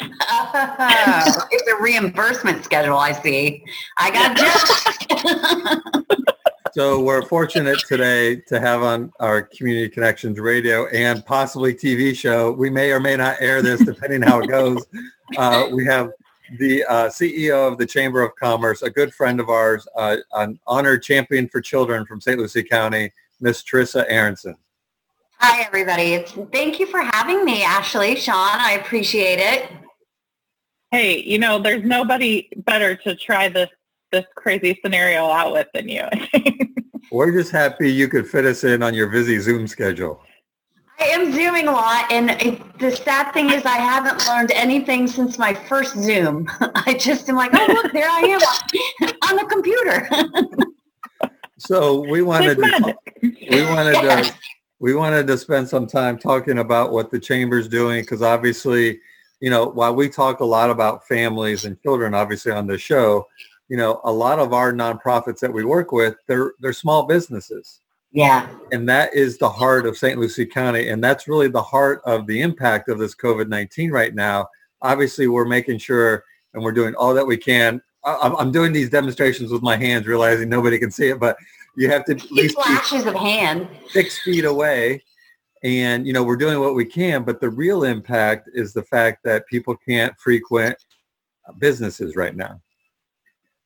It's 0.00 1.68
a 1.68 1.82
reimbursement 1.82 2.64
schedule. 2.64 2.96
I 2.96 3.12
see. 3.12 3.64
I 3.96 4.10
got 4.10 4.36
so 6.72 7.00
we're 7.00 7.22
fortunate 7.22 7.78
today 7.80 8.36
to 8.36 8.60
have 8.60 8.82
on 8.82 9.12
our 9.20 9.42
Community 9.42 9.88
Connections 9.88 10.38
radio 10.38 10.86
and 10.88 11.24
possibly 11.26 11.74
TV 11.74 12.14
show. 12.14 12.52
We 12.52 12.70
may 12.70 12.92
or 12.92 13.00
may 13.00 13.16
not 13.16 13.36
air 13.40 13.62
this 13.62 13.84
depending 13.84 14.22
how 14.22 14.40
it 14.40 14.48
goes. 14.48 14.86
Uh, 15.36 15.68
we 15.72 15.84
have 15.84 16.10
the 16.58 16.84
uh, 16.84 17.08
CEO 17.08 17.70
of 17.70 17.76
the 17.76 17.86
Chamber 17.86 18.22
of 18.22 18.34
Commerce, 18.36 18.82
a 18.82 18.90
good 18.90 19.12
friend 19.12 19.40
of 19.40 19.50
ours, 19.50 19.86
uh, 19.96 20.16
an 20.34 20.58
honored 20.66 21.02
champion 21.02 21.48
for 21.48 21.60
children 21.60 22.06
from 22.06 22.20
St. 22.20 22.38
Lucie 22.38 22.62
County, 22.62 23.12
Miss 23.40 23.62
Teresa 23.62 24.10
Aronson. 24.10 24.54
Hi, 25.40 25.62
everybody. 25.62 26.24
Thank 26.52 26.80
you 26.80 26.86
for 26.86 27.00
having 27.00 27.44
me, 27.44 27.62
Ashley, 27.62 28.16
Sean. 28.16 28.58
I 28.60 28.72
appreciate 28.72 29.38
it 29.38 29.70
hey, 30.90 31.22
you 31.22 31.38
know, 31.38 31.58
there's 31.58 31.84
nobody 31.84 32.48
better 32.58 32.96
to 32.96 33.14
try 33.14 33.48
this 33.48 33.70
this 34.10 34.24
crazy 34.36 34.78
scenario 34.82 35.26
out 35.26 35.52
with 35.52 35.66
than 35.74 35.88
you. 35.88 36.04
We're 37.12 37.32
just 37.32 37.52
happy 37.52 37.92
you 37.92 38.08
could 38.08 38.26
fit 38.26 38.46
us 38.46 38.64
in 38.64 38.82
on 38.82 38.94
your 38.94 39.08
busy 39.08 39.38
Zoom 39.38 39.66
schedule. 39.66 40.22
I 40.98 41.04
am 41.04 41.32
zooming 41.32 41.68
a 41.68 41.72
lot, 41.72 42.10
and 42.10 42.30
it, 42.30 42.78
the 42.78 42.90
sad 42.90 43.32
thing 43.32 43.50
is 43.50 43.64
I 43.64 43.76
haven't 43.76 44.26
learned 44.26 44.50
anything 44.50 45.06
since 45.06 45.38
my 45.38 45.54
first 45.54 45.96
Zoom. 45.96 46.48
I 46.60 46.94
just 46.98 47.28
am 47.28 47.36
like, 47.36 47.52
oh 47.54 47.66
look, 47.72 47.92
there 47.92 48.08
I 48.08 48.20
am 48.20 49.08
on 49.30 49.36
the 49.36 49.44
computer. 49.44 50.08
so 51.58 52.00
we 52.00 52.22
wanted 52.22 52.56
to, 52.56 52.96
we 53.22 53.62
wanted 53.64 53.92
to 53.92 54.34
we 54.80 54.94
wanted 54.94 55.26
to 55.26 55.36
spend 55.36 55.68
some 55.68 55.86
time 55.86 56.18
talking 56.18 56.58
about 56.58 56.92
what 56.92 57.10
the 57.10 57.18
chamber's 57.18 57.68
doing 57.68 58.02
because 58.02 58.22
obviously 58.22 59.00
you 59.40 59.50
know, 59.50 59.66
while 59.66 59.94
we 59.94 60.08
talk 60.08 60.40
a 60.40 60.44
lot 60.44 60.70
about 60.70 61.06
families 61.06 61.64
and 61.64 61.80
children, 61.82 62.14
obviously 62.14 62.52
on 62.52 62.66
the 62.66 62.78
show, 62.78 63.26
you 63.68 63.76
know, 63.76 64.00
a 64.04 64.12
lot 64.12 64.38
of 64.38 64.52
our 64.52 64.72
nonprofits 64.72 65.40
that 65.40 65.52
we 65.52 65.64
work 65.64 65.92
with, 65.92 66.16
they're 66.26 66.52
they're 66.60 66.72
small 66.72 67.04
businesses. 67.04 67.80
Yeah. 68.10 68.48
And 68.72 68.88
that 68.88 69.14
is 69.14 69.36
the 69.36 69.48
heart 69.48 69.86
of 69.86 69.98
St. 69.98 70.18
Lucie 70.18 70.46
County. 70.46 70.88
And 70.88 71.04
that's 71.04 71.28
really 71.28 71.48
the 71.48 71.62
heart 71.62 72.00
of 72.06 72.26
the 72.26 72.40
impact 72.40 72.88
of 72.88 72.98
this 72.98 73.14
COVID-19 73.14 73.92
right 73.92 74.14
now. 74.14 74.48
Obviously, 74.80 75.28
we're 75.28 75.44
making 75.44 75.78
sure 75.78 76.24
and 76.54 76.62
we're 76.62 76.72
doing 76.72 76.94
all 76.94 77.12
that 77.14 77.26
we 77.26 77.36
can. 77.36 77.82
I'm 78.04 78.50
doing 78.52 78.72
these 78.72 78.88
demonstrations 78.88 79.52
with 79.52 79.60
my 79.60 79.76
hands, 79.76 80.06
realizing 80.06 80.48
nobody 80.48 80.78
can 80.78 80.90
see 80.90 81.08
it, 81.08 81.20
but 81.20 81.36
you 81.76 81.90
have 81.90 82.06
to 82.06 82.12
at 82.12 82.30
least 82.30 82.54
flashes 82.54 83.04
of 83.04 83.14
hand 83.14 83.68
six 83.90 84.18
feet 84.20 84.46
away 84.46 85.02
and 85.62 86.06
you 86.06 86.12
know 86.12 86.22
we're 86.22 86.36
doing 86.36 86.60
what 86.60 86.74
we 86.74 86.84
can 86.84 87.24
but 87.24 87.40
the 87.40 87.50
real 87.50 87.84
impact 87.84 88.48
is 88.54 88.72
the 88.72 88.82
fact 88.82 89.22
that 89.24 89.46
people 89.46 89.76
can't 89.76 90.18
frequent 90.18 90.76
businesses 91.58 92.16
right 92.16 92.36
now 92.36 92.60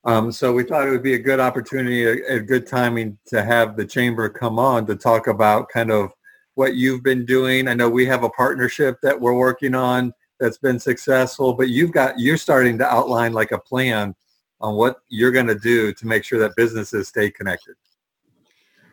Um, 0.04 0.32
so 0.32 0.52
we 0.52 0.64
thought 0.64 0.86
it 0.86 0.90
would 0.90 1.02
be 1.02 1.14
a 1.14 1.18
good 1.18 1.38
opportunity, 1.38 2.04
a, 2.04 2.36
a, 2.36 2.40
good 2.40 2.66
timing 2.66 3.18
to 3.26 3.44
have 3.44 3.76
the 3.76 3.84
chamber 3.84 4.28
come 4.28 4.58
on 4.58 4.84
to 4.86 4.96
talk 4.96 5.28
about 5.28 5.68
kind 5.68 5.92
of 5.92 6.10
what 6.54 6.74
you've 6.74 7.04
been 7.04 7.24
doing. 7.24 7.68
I 7.68 7.74
know 7.74 7.88
we 7.88 8.04
have 8.06 8.24
a 8.24 8.30
partnership 8.30 8.98
that 9.02 9.20
we're 9.20 9.34
working 9.34 9.76
on 9.76 10.12
that's 10.40 10.58
been 10.58 10.80
successful, 10.80 11.54
but 11.54 11.68
you've 11.68 11.92
got 11.92 12.18
you're 12.18 12.36
starting 12.36 12.78
to 12.78 12.86
outline 12.92 13.32
like 13.32 13.52
a 13.52 13.58
plan 13.58 14.14
on 14.60 14.74
what 14.74 14.96
you're 15.08 15.30
going 15.30 15.46
to 15.46 15.58
do 15.58 15.92
to 15.94 16.06
make 16.06 16.24
sure 16.24 16.38
that 16.40 16.56
businesses 16.56 17.08
stay 17.08 17.30
connected. 17.30 17.74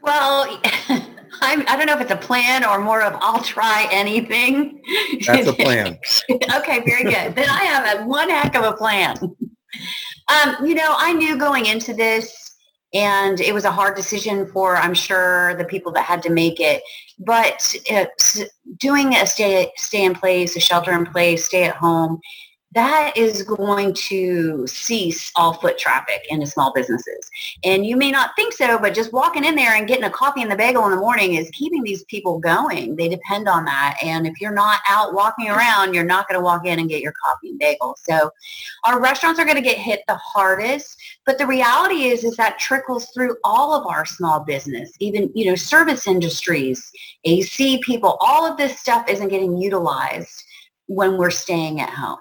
Well, 0.01 0.61
I'm, 1.41 1.61
I 1.67 1.77
don't 1.77 1.85
know 1.85 1.93
if 1.93 2.01
it's 2.01 2.11
a 2.11 2.17
plan 2.17 2.63
or 2.63 2.79
more 2.79 3.01
of 3.01 3.17
I'll 3.21 3.41
try 3.41 3.87
anything. 3.91 4.81
That's 5.25 5.47
a 5.47 5.53
plan. 5.53 5.97
okay, 6.31 6.81
very 6.85 7.03
good. 7.03 7.35
then 7.35 7.49
I 7.49 7.63
have 7.63 7.99
a 7.99 8.05
one 8.05 8.29
heck 8.29 8.55
of 8.55 8.63
a 8.63 8.73
plan. 8.73 9.17
Um, 9.21 10.65
you 10.65 10.75
know, 10.75 10.95
I 10.97 11.13
knew 11.13 11.37
going 11.37 11.65
into 11.65 11.93
this, 11.93 12.55
and 12.93 13.39
it 13.39 13.53
was 13.53 13.65
a 13.65 13.71
hard 13.71 13.95
decision 13.95 14.47
for, 14.47 14.75
I'm 14.75 14.93
sure, 14.93 15.55
the 15.55 15.65
people 15.65 15.91
that 15.93 16.05
had 16.05 16.23
to 16.23 16.29
make 16.29 16.59
it. 16.59 16.81
But 17.19 17.75
doing 18.77 19.15
a 19.15 19.25
stay 19.25 19.71
stay 19.75 20.05
in 20.05 20.15
place, 20.15 20.55
a 20.55 20.59
shelter 20.59 20.91
in 20.93 21.05
place, 21.05 21.45
stay 21.45 21.63
at 21.65 21.75
home, 21.75 22.19
that 22.73 23.17
is 23.17 23.41
going 23.41 23.93
to 23.93 24.67
cease 24.67 25.31
all 25.35 25.53
foot 25.53 25.79
traffic 25.79 26.25
into 26.29 26.45
small 26.45 26.71
businesses. 26.71 27.29
And 27.63 27.83
you 27.83 27.97
may 27.97 28.11
not 28.11 28.35
think 28.35 28.53
so, 28.53 28.77
but 28.77 28.93
just 28.93 29.11
walking 29.11 29.43
in 29.43 29.55
there 29.55 29.73
and 29.75 29.87
getting 29.87 30.03
a 30.03 30.09
coffee 30.09 30.43
and 30.43 30.51
the 30.51 30.55
bagel 30.55 30.85
in 30.85 30.91
the 30.91 30.97
morning 30.97 31.33
is 31.33 31.49
keeping 31.51 31.81
these 31.81 32.03
people 32.03 32.37
going. 32.37 32.95
They 32.95 33.09
depend 33.09 33.47
on 33.47 33.65
that. 33.65 33.97
And 34.03 34.27
if 34.27 34.39
you're 34.39 34.53
not 34.53 34.81
out 34.87 35.15
walking 35.15 35.49
around, 35.49 35.95
you're 35.95 36.03
not 36.03 36.27
going 36.27 36.39
to 36.39 36.43
walk 36.43 36.65
in 36.67 36.77
and 36.77 36.87
get 36.87 37.01
your 37.01 37.13
coffee 37.23 37.49
and 37.49 37.57
bagel. 37.59 37.97
So 38.03 38.29
our 38.83 39.01
restaurants 39.01 39.39
are 39.39 39.45
going 39.45 39.57
to 39.57 39.63
get 39.63 39.77
hit 39.77 40.01
the 40.07 40.15
hardest. 40.17 40.95
But 41.25 41.39
the 41.39 41.47
reality 41.47 42.03
is, 42.03 42.23
is 42.23 42.35
that 42.37 42.59
trickles 42.59 43.09
through 43.15 43.37
all 43.43 43.73
of 43.73 43.87
our 43.87 44.05
small 44.05 44.41
business, 44.41 44.91
even, 44.99 45.31
you 45.33 45.45
know, 45.45 45.55
service 45.55 46.05
industries, 46.05 46.91
AC 47.23 47.81
people, 47.83 48.17
all 48.21 48.45
of 48.45 48.57
this 48.57 48.79
stuff 48.79 49.09
isn't 49.09 49.29
getting 49.29 49.57
utilized 49.57 50.43
when 50.85 51.17
we're 51.17 51.31
staying 51.31 51.81
at 51.81 51.89
home. 51.89 52.19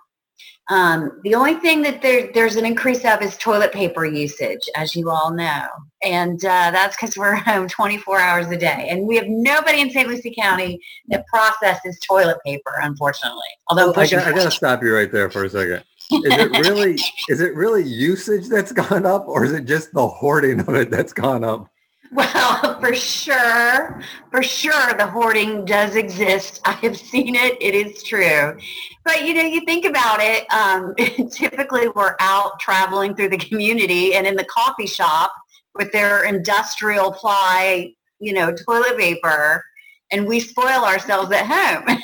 Um, 0.70 1.20
the 1.24 1.34
only 1.34 1.54
thing 1.54 1.80
that 1.82 2.02
there, 2.02 2.30
there's 2.34 2.56
an 2.56 2.66
increase 2.66 3.04
of 3.04 3.22
is 3.22 3.36
toilet 3.38 3.72
paper 3.72 4.04
usage, 4.04 4.68
as 4.76 4.94
you 4.94 5.10
all 5.10 5.32
know. 5.32 5.66
And 6.02 6.44
uh, 6.44 6.70
that's 6.70 6.94
because 6.96 7.16
we're 7.16 7.34
home 7.36 7.68
24 7.68 8.20
hours 8.20 8.46
a 8.48 8.56
day. 8.56 8.88
And 8.90 9.06
we 9.06 9.16
have 9.16 9.26
nobody 9.28 9.80
in 9.80 9.90
St. 9.90 10.06
Lucie 10.06 10.34
County 10.38 10.80
that 11.08 11.26
processes 11.26 11.98
toilet 12.00 12.38
paper, 12.44 12.74
unfortunately. 12.82 13.40
Although 13.68 13.90
I 13.94 14.06
got, 14.06 14.26
I 14.26 14.32
got 14.32 14.44
to 14.44 14.50
stop 14.50 14.82
you 14.82 14.94
right 14.94 15.10
there 15.10 15.30
for 15.30 15.44
a 15.44 15.50
second. 15.50 15.84
Is 16.10 16.22
it 16.24 16.50
really 16.66 16.98
is 17.28 17.40
it 17.42 17.54
really 17.54 17.84
usage 17.84 18.48
that's 18.48 18.72
gone 18.72 19.04
up 19.04 19.28
or 19.28 19.44
is 19.44 19.52
it 19.52 19.66
just 19.66 19.92
the 19.92 20.08
hoarding 20.08 20.60
of 20.60 20.70
it 20.70 20.90
that's 20.90 21.12
gone 21.12 21.44
up? 21.44 21.70
Well, 22.12 22.80
for 22.80 22.94
sure, 22.94 24.02
for 24.30 24.42
sure, 24.42 24.94
the 24.96 25.06
hoarding 25.06 25.64
does 25.64 25.96
exist. 25.96 26.60
I 26.64 26.72
have 26.72 26.96
seen 26.96 27.34
it. 27.34 27.56
It 27.60 27.74
is 27.74 28.02
true. 28.02 28.56
But, 29.04 29.24
you 29.26 29.34
know, 29.34 29.42
you 29.42 29.60
think 29.62 29.84
about 29.84 30.20
it, 30.20 30.50
um, 30.52 30.94
typically 31.30 31.88
we're 31.88 32.16
out 32.20 32.58
traveling 32.60 33.14
through 33.14 33.30
the 33.30 33.38
community 33.38 34.14
and 34.14 34.26
in 34.26 34.36
the 34.36 34.44
coffee 34.44 34.86
shop 34.86 35.32
with 35.74 35.92
their 35.92 36.24
industrial 36.24 37.12
ply, 37.12 37.92
you 38.20 38.32
know, 38.32 38.52
toilet 38.52 38.98
paper, 38.98 39.64
and 40.10 40.26
we 40.26 40.40
spoil 40.40 40.84
ourselves 40.84 41.30
at 41.32 41.46
home. 41.46 41.98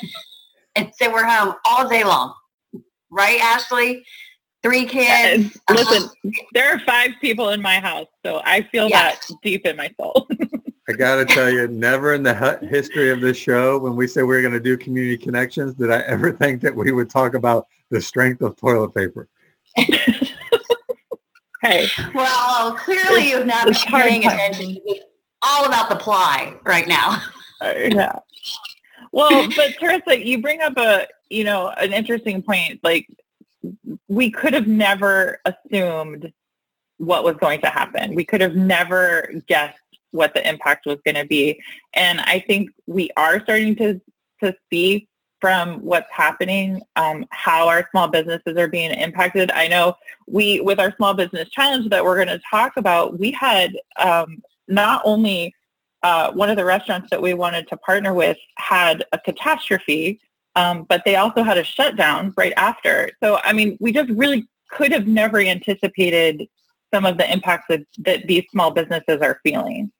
and 0.75 0.91
so 0.95 1.11
we're 1.11 1.25
home 1.25 1.55
all 1.65 1.87
day 1.89 2.03
long. 2.03 2.33
Right, 3.09 3.39
Ashley? 3.41 4.03
Three 4.65 4.85
kids. 4.85 5.57
Listen, 5.69 6.09
uh-huh. 6.09 6.31
there 6.53 6.73
are 6.73 6.79
five 6.79 7.11
people 7.21 7.49
in 7.49 7.61
my 7.61 7.79
house, 7.79 8.07
so 8.25 8.41
I 8.43 8.63
feel 8.63 8.89
yes. 8.89 9.27
that 9.27 9.35
deep 9.43 9.65
in 9.65 9.77
my 9.77 9.93
soul. 9.99 10.27
I 10.89 10.93
got 10.93 11.15
to 11.15 11.25
tell 11.25 11.49
you, 11.49 11.67
never 11.67 12.13
in 12.15 12.23
the 12.23 12.57
history 12.69 13.11
of 13.11 13.21
this 13.21 13.37
show, 13.37 13.77
when 13.77 13.95
we 13.95 14.07
said 14.07 14.21
we 14.21 14.35
were 14.35 14.41
going 14.41 14.53
to 14.53 14.59
do 14.59 14.75
community 14.75 15.17
connections, 15.17 15.75
did 15.75 15.91
I 15.91 15.99
ever 16.01 16.31
think 16.37 16.61
that 16.61 16.75
we 16.75 16.91
would 16.91 17.09
talk 17.09 17.35
about 17.35 17.67
the 17.91 18.01
strength 18.01 18.41
of 18.41 18.55
toilet 18.55 18.89
paper. 18.95 19.29
hey. 21.61 21.87
Well, 22.13 22.73
clearly 22.73 23.29
you've 23.29 23.45
not 23.45 23.65
been 23.65 23.75
paying 23.75 24.25
attention. 24.25 24.77
It's 24.85 25.05
all 25.43 25.65
about 25.65 25.89
the 25.89 25.95
ply 25.95 26.55
right 26.65 26.87
now. 26.87 27.21
yeah. 27.61 28.17
Well, 29.11 29.47
but 29.55 29.75
Teresa, 29.79 30.25
you 30.25 30.41
bring 30.41 30.61
up 30.61 30.77
a, 30.77 31.07
you 31.29 31.43
know, 31.43 31.69
an 31.69 31.93
interesting 31.93 32.41
point. 32.41 32.79
Like 32.83 33.07
we 34.07 34.31
could 34.31 34.53
have 34.53 34.67
never 34.67 35.39
assumed 35.45 36.31
what 36.97 37.23
was 37.23 37.35
going 37.37 37.61
to 37.61 37.67
happen. 37.67 38.15
We 38.15 38.25
could 38.25 38.41
have 38.41 38.55
never 38.55 39.31
guessed 39.47 39.79
what 40.11 40.33
the 40.33 40.47
impact 40.47 40.85
was 40.85 40.97
going 41.03 41.15
to 41.15 41.25
be. 41.25 41.61
And 41.93 42.21
I 42.21 42.39
think 42.39 42.69
we 42.87 43.09
are 43.17 43.41
starting 43.41 43.75
to, 43.77 44.01
to 44.41 44.55
see 44.71 45.07
from 45.41 45.81
what's 45.81 46.09
happening, 46.11 46.81
um, 46.95 47.25
how 47.31 47.67
our 47.67 47.87
small 47.91 48.07
businesses 48.07 48.57
are 48.57 48.69
being 48.69 48.91
impacted. 48.91 49.51
I 49.51 49.67
know 49.67 49.95
we, 50.27 50.61
with 50.61 50.79
our 50.79 50.95
small 50.95 51.13
business 51.13 51.49
challenge 51.49 51.89
that 51.89 52.03
we're 52.03 52.15
going 52.15 52.29
to 52.29 52.41
talk 52.49 52.77
about, 52.77 53.19
we 53.19 53.31
had 53.31 53.77
um, 53.99 54.41
not 54.67 55.01
only 55.03 55.53
uh, 56.03 56.31
one 56.31 56.49
of 56.49 56.55
the 56.55 56.65
restaurants 56.65 57.09
that 57.09 57.21
we 57.21 57.33
wanted 57.33 57.67
to 57.67 57.77
partner 57.77 58.13
with 58.13 58.37
had 58.57 59.03
a 59.11 59.19
catastrophe 59.19 60.19
um, 60.55 60.85
but 60.87 61.03
they 61.05 61.15
also 61.15 61.43
had 61.43 61.57
a 61.57 61.63
shutdown 61.63 62.33
right 62.37 62.53
after. 62.57 63.09
So, 63.21 63.39
I 63.43 63.53
mean, 63.53 63.77
we 63.79 63.91
just 63.91 64.09
really 64.09 64.47
could 64.71 64.91
have 64.91 65.07
never 65.07 65.39
anticipated 65.39 66.47
some 66.93 67.05
of 67.05 67.17
the 67.17 67.31
impacts 67.31 67.65
that, 67.69 67.81
that 67.99 68.27
these 68.27 68.45
small 68.51 68.71
businesses 68.71 69.21
are 69.21 69.39
feeling. 69.43 69.91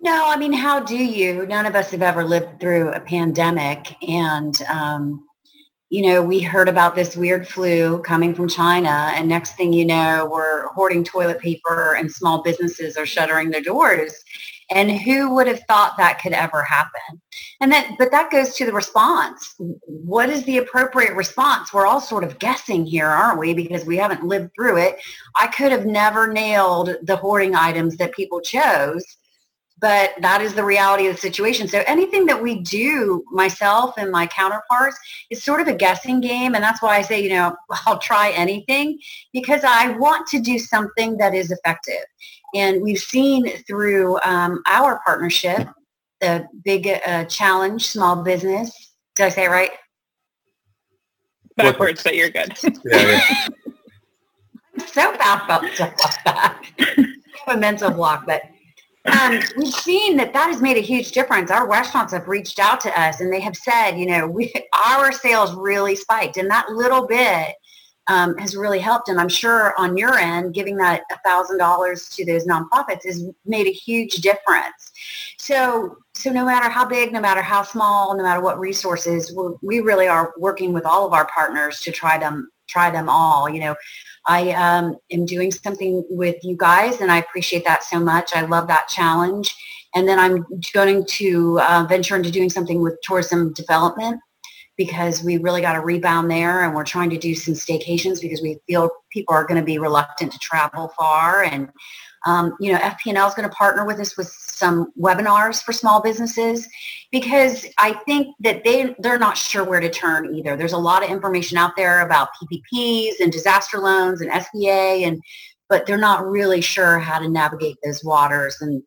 No, 0.00 0.28
I 0.28 0.36
mean, 0.36 0.52
how 0.52 0.80
do 0.80 0.96
you? 0.96 1.46
None 1.46 1.66
of 1.66 1.74
us 1.74 1.90
have 1.90 2.02
ever 2.02 2.24
lived 2.24 2.60
through 2.60 2.92
a 2.92 3.00
pandemic. 3.00 3.96
And, 4.08 4.60
um, 4.62 5.24
you 5.90 6.02
know, 6.02 6.22
we 6.22 6.40
heard 6.40 6.68
about 6.68 6.94
this 6.94 7.16
weird 7.16 7.48
flu 7.48 8.00
coming 8.02 8.34
from 8.34 8.48
China. 8.48 9.10
And 9.14 9.28
next 9.28 9.56
thing 9.56 9.72
you 9.72 9.84
know, 9.84 10.28
we're 10.30 10.68
hoarding 10.68 11.02
toilet 11.02 11.40
paper 11.40 11.94
and 11.94 12.10
small 12.10 12.42
businesses 12.42 12.96
are 12.96 13.06
shuttering 13.06 13.50
their 13.50 13.62
doors. 13.62 14.14
And 14.70 14.90
who 14.90 15.34
would 15.34 15.46
have 15.46 15.62
thought 15.66 15.96
that 15.96 16.20
could 16.20 16.32
ever 16.32 16.62
happen? 16.62 17.20
And 17.60 17.72
that, 17.72 17.96
but 17.98 18.10
that 18.10 18.30
goes 18.30 18.54
to 18.56 18.66
the 18.66 18.72
response. 18.72 19.54
What 19.86 20.28
is 20.28 20.44
the 20.44 20.58
appropriate 20.58 21.14
response? 21.14 21.72
We're 21.72 21.86
all 21.86 22.00
sort 22.00 22.22
of 22.22 22.38
guessing 22.38 22.84
here, 22.84 23.06
aren't 23.06 23.38
we? 23.38 23.54
Because 23.54 23.86
we 23.86 23.96
haven't 23.96 24.24
lived 24.24 24.50
through 24.54 24.76
it. 24.78 24.98
I 25.36 25.46
could 25.46 25.72
have 25.72 25.86
never 25.86 26.30
nailed 26.30 26.96
the 27.02 27.16
hoarding 27.16 27.54
items 27.54 27.96
that 27.96 28.12
people 28.12 28.40
chose, 28.40 29.04
but 29.80 30.12
that 30.20 30.42
is 30.42 30.54
the 30.54 30.64
reality 30.64 31.06
of 31.06 31.14
the 31.14 31.20
situation. 31.20 31.68
So 31.68 31.82
anything 31.86 32.26
that 32.26 32.42
we 32.42 32.60
do, 32.60 33.24
myself 33.30 33.94
and 33.96 34.10
my 34.10 34.26
counterparts, 34.26 34.98
is 35.30 35.42
sort 35.42 35.60
of 35.60 35.68
a 35.68 35.74
guessing 35.74 36.20
game. 36.20 36.54
And 36.54 36.64
that's 36.64 36.82
why 36.82 36.96
I 36.96 37.02
say, 37.02 37.22
you 37.22 37.30
know, 37.30 37.56
I'll 37.86 37.98
try 37.98 38.30
anything 38.30 38.98
because 39.32 39.62
I 39.64 39.90
want 39.90 40.26
to 40.28 40.40
do 40.40 40.58
something 40.58 41.16
that 41.18 41.34
is 41.34 41.50
effective. 41.50 42.04
And 42.54 42.82
we've 42.82 42.98
seen 42.98 43.48
through 43.66 44.18
um, 44.22 44.62
our 44.66 45.00
partnership, 45.04 45.68
the 46.20 46.46
big 46.64 46.88
uh, 47.06 47.24
challenge, 47.26 47.86
small 47.86 48.22
business. 48.22 48.94
Did 49.14 49.26
I 49.26 49.28
say 49.28 49.44
it 49.44 49.50
right? 49.50 49.70
Backwards, 51.56 52.02
but 52.02 52.16
you're 52.16 52.30
good. 52.30 52.56
I'm 54.80 54.86
so 54.86 55.12
bad 55.16 55.44
about 55.44 55.64
stuff 55.72 56.24
that. 56.24 56.62
I 56.78 57.04
have 57.46 57.56
a 57.56 57.60
mental 57.60 57.90
block, 57.90 58.24
but 58.26 58.42
um, 59.12 59.40
we've 59.56 59.74
seen 59.74 60.16
that 60.16 60.32
that 60.32 60.50
has 60.50 60.60
made 60.60 60.76
a 60.76 60.80
huge 60.80 61.12
difference. 61.12 61.50
Our 61.50 61.68
restaurants 61.68 62.12
have 62.12 62.28
reached 62.28 62.58
out 62.58 62.80
to 62.82 63.00
us 63.00 63.20
and 63.20 63.32
they 63.32 63.40
have 63.40 63.56
said, 63.56 63.92
you 63.92 64.06
know, 64.06 64.26
we, 64.26 64.52
our 64.88 65.12
sales 65.12 65.54
really 65.54 65.96
spiked, 65.96 66.36
and 66.36 66.50
that 66.50 66.70
little 66.70 67.06
bit 67.06 67.54
um, 68.08 68.36
has 68.38 68.56
really 68.56 68.78
helped. 68.78 69.08
And 69.08 69.20
I'm 69.20 69.28
sure 69.28 69.74
on 69.78 69.96
your 69.96 70.14
end, 70.18 70.54
giving 70.54 70.76
that 70.78 71.02
$1,000 71.26 72.16
to 72.16 72.24
those 72.24 72.46
nonprofits 72.46 73.04
has 73.04 73.24
made 73.44 73.66
a 73.66 73.72
huge 73.72 74.16
difference. 74.16 74.92
So, 75.38 75.96
so 76.14 76.30
no 76.30 76.44
matter 76.44 76.68
how 76.68 76.86
big, 76.86 77.12
no 77.12 77.20
matter 77.20 77.42
how 77.42 77.62
small, 77.62 78.16
no 78.16 78.22
matter 78.22 78.40
what 78.40 78.58
resources, 78.58 79.36
we 79.62 79.80
really 79.80 80.08
are 80.08 80.32
working 80.38 80.72
with 80.72 80.86
all 80.86 81.06
of 81.06 81.12
our 81.12 81.26
partners 81.26 81.80
to 81.82 81.92
try 81.92 82.18
them, 82.18 82.50
try 82.66 82.90
them 82.90 83.08
all. 83.08 83.48
You 83.48 83.60
know, 83.60 83.76
I 84.28 84.50
um, 84.52 84.96
am 85.10 85.24
doing 85.24 85.50
something 85.50 86.04
with 86.10 86.36
you 86.42 86.56
guys, 86.56 87.00
and 87.00 87.10
I 87.10 87.18
appreciate 87.18 87.64
that 87.64 87.82
so 87.82 87.98
much. 87.98 88.34
I 88.34 88.42
love 88.42 88.68
that 88.68 88.88
challenge. 88.88 89.56
And 89.94 90.06
then 90.06 90.18
I'm 90.18 90.44
going 90.74 91.06
to 91.06 91.60
uh, 91.60 91.86
venture 91.88 92.14
into 92.14 92.30
doing 92.30 92.50
something 92.50 92.82
with 92.82 93.00
tourism 93.02 93.54
development 93.54 94.20
because 94.76 95.24
we 95.24 95.38
really 95.38 95.60
got 95.60 95.76
a 95.76 95.80
rebound 95.80 96.30
there 96.30 96.62
and 96.62 96.74
we're 96.74 96.84
trying 96.84 97.10
to 97.10 97.18
do 97.18 97.34
some 97.34 97.54
staycations 97.54 98.20
because 98.20 98.40
we 98.40 98.58
feel 98.66 98.90
people 99.10 99.34
are 99.34 99.44
going 99.44 99.60
to 99.60 99.64
be 99.64 99.78
reluctant 99.78 100.30
to 100.32 100.38
travel 100.38 100.92
far 100.96 101.42
and 101.42 101.68
um, 102.26 102.54
you 102.60 102.72
know 102.72 102.78
FP&L 102.78 103.26
is 103.26 103.34
going 103.34 103.48
to 103.48 103.54
partner 103.54 103.84
with 103.84 103.98
us 103.98 104.16
with 104.16 104.28
some 104.58 104.92
webinars 104.98 105.62
for 105.62 105.72
small 105.72 106.02
businesses 106.02 106.68
because 107.10 107.66
I 107.78 107.92
think 108.06 108.34
that 108.40 108.64
they 108.64 108.94
they're 108.98 109.18
not 109.18 109.36
sure 109.36 109.64
where 109.64 109.80
to 109.80 109.90
turn 109.90 110.34
either. 110.34 110.56
There's 110.56 110.72
a 110.72 110.78
lot 110.78 111.04
of 111.04 111.10
information 111.10 111.56
out 111.56 111.72
there 111.76 112.00
about 112.04 112.28
PPPs 112.42 113.20
and 113.20 113.32
disaster 113.32 113.78
loans 113.78 114.20
and 114.20 114.30
SBA 114.30 115.06
and 115.06 115.22
but 115.68 115.86
they're 115.86 115.98
not 115.98 116.26
really 116.26 116.60
sure 116.60 116.98
how 116.98 117.18
to 117.18 117.28
navigate 117.28 117.76
those 117.84 118.02
waters. 118.02 118.56
And 118.60 118.82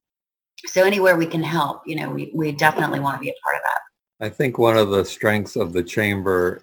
so 0.66 0.84
anywhere 0.84 1.16
we 1.16 1.28
can 1.28 1.44
help, 1.44 1.82
you 1.86 1.96
know, 1.96 2.10
we, 2.10 2.32
we 2.34 2.52
definitely 2.52 3.00
want 3.00 3.18
to 3.18 3.22
be 3.22 3.30
a 3.30 3.34
part 3.44 3.56
of 3.56 3.62
that. 3.64 4.26
I 4.26 4.30
think 4.30 4.58
one 4.58 4.78
of 4.78 4.90
the 4.90 5.06
strengths 5.06 5.56
of 5.56 5.74
the 5.74 5.84
chamber 5.84 6.62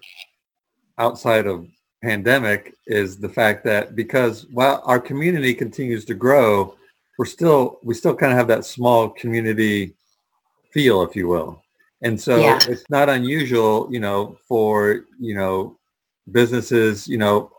outside 0.97 1.47
of 1.47 1.67
pandemic 2.03 2.73
is 2.87 3.17
the 3.17 3.29
fact 3.29 3.63
that 3.65 3.95
because 3.95 4.45
while 4.47 4.81
our 4.85 4.99
community 4.99 5.53
continues 5.53 6.05
to 6.05 6.13
grow, 6.13 6.75
we're 7.19 7.25
still 7.25 7.79
we 7.83 7.93
still 7.93 8.15
kind 8.15 8.31
of 8.31 8.37
have 8.37 8.47
that 8.47 8.63
small 8.63 9.09
community 9.09 9.93
feel, 10.71 11.03
if 11.03 11.17
you 11.17 11.27
will. 11.27 11.61
And 12.01 12.19
so 12.19 12.37
yeah. 12.37 12.59
it's 12.65 12.89
not 12.89 13.09
unusual, 13.09 13.89
you 13.91 13.99
know, 13.99 14.37
for, 14.47 15.03
you 15.19 15.35
know, 15.35 15.77
businesses, 16.31 17.09
you 17.09 17.17
know, 17.17 17.51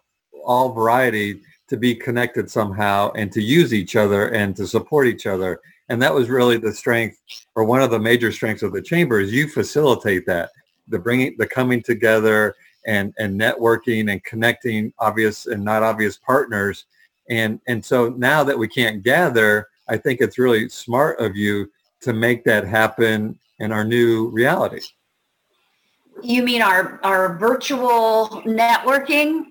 all 0.47 0.73
variety 0.73 1.43
to 1.69 1.76
be 1.76 1.95
connected 1.95 2.50
somehow 2.50 3.12
and 3.12 3.31
to 3.33 3.43
use 3.43 3.75
each 3.75 3.97
other 3.97 4.29
and 4.29 4.57
to 4.57 4.67
support 4.67 5.07
each 5.07 5.26
other. 5.26 5.61
And 5.90 6.00
that 6.00 6.14
was 6.14 6.31
really 6.31 6.57
the 6.57 6.73
strength 6.73 7.19
or 7.55 7.64
one 7.64 7.83
of 7.83 7.90
the 7.90 7.99
major 7.99 8.33
strengths 8.33 8.62
of 8.62 8.73
the 8.73 8.81
chamber 8.81 9.21
is 9.21 9.31
you 9.31 9.47
facilitate 9.47 10.25
that, 10.25 10.52
the 10.88 10.99
bringing, 10.99 11.37
the 11.37 11.47
coming 11.47 11.83
together 11.83 12.55
and, 12.87 13.12
and 13.19 13.38
networking 13.38 14.11
and 14.11 14.25
connecting 14.25 14.90
obvious 14.99 15.45
and 15.45 15.62
not 15.62 15.83
obvious 15.83 16.17
partners. 16.17 16.87
And, 17.31 17.61
and 17.69 17.85
so 17.85 18.11
now 18.11 18.45
that 18.45 18.59
we 18.59 18.69
can't 18.69 19.03
gather, 19.03 19.69
I 19.89 19.97
think 19.97 20.21
it's 20.21 20.39
really 20.39 20.69
smart 20.69 21.21
of 21.21 21.37
you 21.37 21.71
to 22.03 22.13
make 22.13 22.45
that 22.45 22.67
happen 22.67 23.39
in 23.61 23.73
our 23.73 23.85
new 23.85 24.29
reality. 24.29 24.81
You 26.23 26.43
mean 26.43 26.61
our 26.61 27.01
our 27.03 27.39
virtual 27.39 28.43
networking 28.45 29.45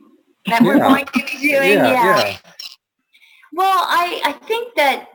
that 0.45 0.61
we're 0.61 0.77
going 0.77 1.05
to 1.05 1.11
be 1.13 1.21
doing? 1.21 1.71
Yeah, 1.71 1.91
yeah. 1.91 2.17
yeah. 2.19 2.37
Well, 3.53 3.83
I, 3.87 4.21
I 4.23 4.31
think 4.33 4.75
that 4.75 5.09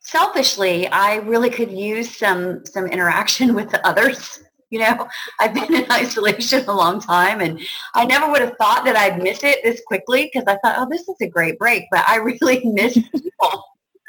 selfishly, 0.00 0.88
I 0.88 1.16
really 1.16 1.50
could 1.50 1.70
use 1.70 2.16
some 2.16 2.64
some 2.64 2.86
interaction 2.86 3.54
with 3.58 3.72
others. 3.84 4.42
You 4.78 4.80
know, 4.80 5.08
I've 5.40 5.54
been 5.54 5.74
in 5.74 5.90
isolation 5.90 6.68
a 6.68 6.76
long 6.76 7.00
time 7.00 7.40
and 7.40 7.58
I 7.94 8.04
never 8.04 8.30
would 8.30 8.42
have 8.42 8.54
thought 8.58 8.84
that 8.84 8.96
I'd 8.96 9.22
miss 9.22 9.42
it 9.42 9.60
this 9.64 9.80
quickly 9.86 10.30
because 10.30 10.46
I 10.46 10.58
thought, 10.58 10.76
oh, 10.78 10.86
this 10.90 11.08
is 11.08 11.16
a 11.22 11.26
great 11.26 11.58
break, 11.58 11.84
but 11.90 12.04
I 12.06 12.16
really 12.42 12.62
miss 12.64 12.92
people 12.94 13.64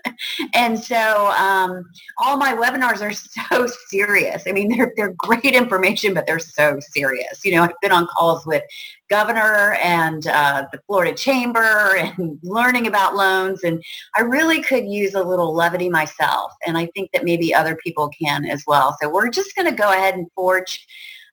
and 0.54 0.78
so 0.78 1.28
um, 1.32 1.90
all 2.18 2.38
my 2.38 2.54
webinars 2.54 3.02
are 3.02 3.14
so 3.50 3.68
serious. 3.88 4.44
I 4.48 4.52
mean, 4.52 4.76
they're, 4.76 4.94
they're 4.96 5.14
great 5.14 5.54
information, 5.54 6.14
but 6.14 6.26
they're 6.26 6.40
so 6.40 6.80
serious. 6.80 7.44
You 7.44 7.56
know, 7.56 7.64
I've 7.64 7.80
been 7.82 7.92
on 7.92 8.08
calls 8.08 8.46
with 8.46 8.64
governor 9.10 9.74
and 9.84 10.28
uh, 10.28 10.66
the 10.72 10.80
Florida 10.86 11.14
Chamber 11.14 11.96
and 11.98 12.40
learning 12.44 12.88
about 12.88 13.16
loans. 13.16 13.64
And 13.64 13.84
I 14.16 14.22
really 14.22 14.62
could 14.62 14.86
use 14.86 15.16
a 15.16 15.24
little 15.24 15.54
levity 15.54 15.90
myself. 15.90 16.54
And 16.66 16.78
I 16.78 16.88
think 16.88 17.12
that 17.12 17.26
maybe 17.26 17.54
other 17.54 17.76
people 17.84 18.10
can 18.10 18.46
as 18.46 18.64
well. 18.68 18.96
So 19.02 19.10
we're 19.10 19.30
just 19.30 19.56
going 19.56 19.70
to 19.70 19.76
go 19.76 19.92
ahead 19.92 20.16
and 20.16 20.28
forge 20.36 20.86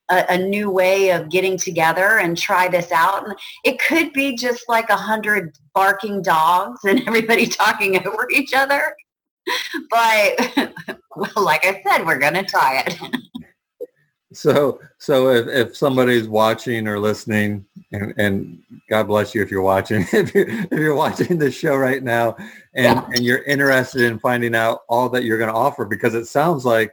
a, 0.08 0.25
a, 0.30 0.38
new 0.38 0.70
way 0.70 1.10
of 1.10 1.28
getting 1.28 1.56
together 1.56 2.18
and 2.18 2.36
try 2.36 2.68
this 2.68 2.92
out. 2.92 3.26
And 3.26 3.36
it 3.64 3.78
could 3.80 4.12
be 4.12 4.36
just 4.36 4.68
like 4.68 4.88
a 4.90 4.96
hundred 4.96 5.58
barking 5.75 6.22
dogs 6.22 6.80
and 6.84 7.02
everybody 7.06 7.46
talking 7.46 7.96
over 8.06 8.28
each 8.30 8.54
other. 8.54 8.94
But 9.90 10.75
well, 11.16 11.44
like 11.44 11.64
I 11.64 11.82
said, 11.86 12.04
we're 12.06 12.18
going 12.18 12.34
to 12.34 12.44
try 12.44 12.84
it. 12.86 12.98
So, 14.32 14.80
so 14.98 15.30
if, 15.30 15.46
if 15.48 15.76
somebody's 15.76 16.28
watching 16.28 16.86
or 16.88 16.98
listening, 16.98 17.64
and, 17.92 18.12
and 18.18 18.62
God 18.90 19.04
bless 19.04 19.34
you 19.34 19.42
if 19.42 19.50
you're 19.50 19.62
watching, 19.62 20.04
if 20.12 20.34
you're, 20.34 20.48
if 20.48 20.72
you're 20.72 20.94
watching 20.94 21.38
this 21.38 21.54
show 21.54 21.76
right 21.76 22.02
now, 22.02 22.36
and, 22.75 22.84
yeah. 22.84 23.06
and 23.14 23.25
you're 23.25 23.42
interested 23.44 24.02
in 24.02 24.18
finding 24.18 24.54
out 24.54 24.80
all 24.88 25.08
that 25.10 25.25
you're 25.25 25.38
going 25.38 25.50
to 25.50 25.56
offer, 25.56 25.84
because 25.84 26.14
it 26.14 26.26
sounds 26.26 26.64
like 26.64 26.92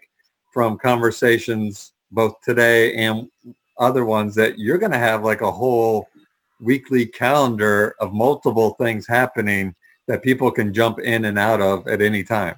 from 0.53 0.77
conversations 0.77 1.92
both 2.13 2.39
today 2.41 2.95
and 2.95 3.29
other 3.77 4.05
ones 4.05 4.35
that 4.35 4.59
you're 4.59 4.77
going 4.77 4.91
to 4.91 4.97
have 4.97 5.23
like 5.23 5.41
a 5.41 5.51
whole 5.51 6.07
weekly 6.59 7.05
calendar 7.05 7.95
of 7.99 8.13
multiple 8.13 8.75
things 8.79 9.07
happening 9.07 9.75
that 10.07 10.23
people 10.23 10.51
can 10.51 10.73
jump 10.73 10.99
in 10.99 11.25
and 11.25 11.39
out 11.39 11.61
of 11.61 11.87
at 11.87 12.01
any 12.01 12.23
time. 12.23 12.55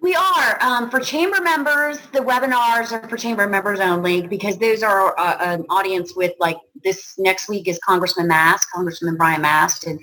We 0.00 0.16
are. 0.16 0.58
Um, 0.60 0.90
for 0.90 0.98
chamber 0.98 1.40
members, 1.40 1.98
the 2.12 2.18
webinars 2.18 2.90
are 2.90 3.08
for 3.08 3.16
chamber 3.16 3.48
members 3.48 3.78
only 3.78 4.26
because 4.26 4.58
those 4.58 4.82
are 4.82 5.16
uh, 5.16 5.36
an 5.38 5.64
audience 5.70 6.16
with 6.16 6.32
like 6.40 6.56
this 6.82 7.14
next 7.18 7.48
week 7.48 7.68
is 7.68 7.78
Congressman 7.78 8.26
Mast, 8.26 8.66
Congressman 8.74 9.16
Brian 9.16 9.42
Mast, 9.42 9.86
and 9.86 10.00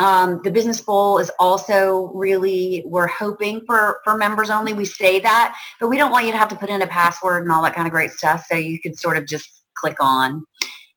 um, 0.00 0.40
the 0.42 0.50
business 0.50 0.80
bowl 0.80 1.18
is 1.18 1.30
also 1.38 2.10
really, 2.14 2.82
we're 2.86 3.06
hoping 3.06 3.60
for, 3.66 4.00
for 4.02 4.16
members 4.16 4.48
only. 4.48 4.72
We 4.72 4.86
say 4.86 5.20
that, 5.20 5.56
but 5.78 5.88
we 5.88 5.98
don't 5.98 6.10
want 6.10 6.24
you 6.24 6.32
to 6.32 6.38
have 6.38 6.48
to 6.48 6.56
put 6.56 6.70
in 6.70 6.80
a 6.80 6.86
password 6.86 7.42
and 7.42 7.52
all 7.52 7.62
that 7.64 7.74
kind 7.74 7.86
of 7.86 7.92
great 7.92 8.10
stuff. 8.10 8.46
So 8.50 8.56
you 8.56 8.80
can 8.80 8.94
sort 8.94 9.18
of 9.18 9.26
just 9.26 9.62
click 9.74 9.98
on. 10.00 10.46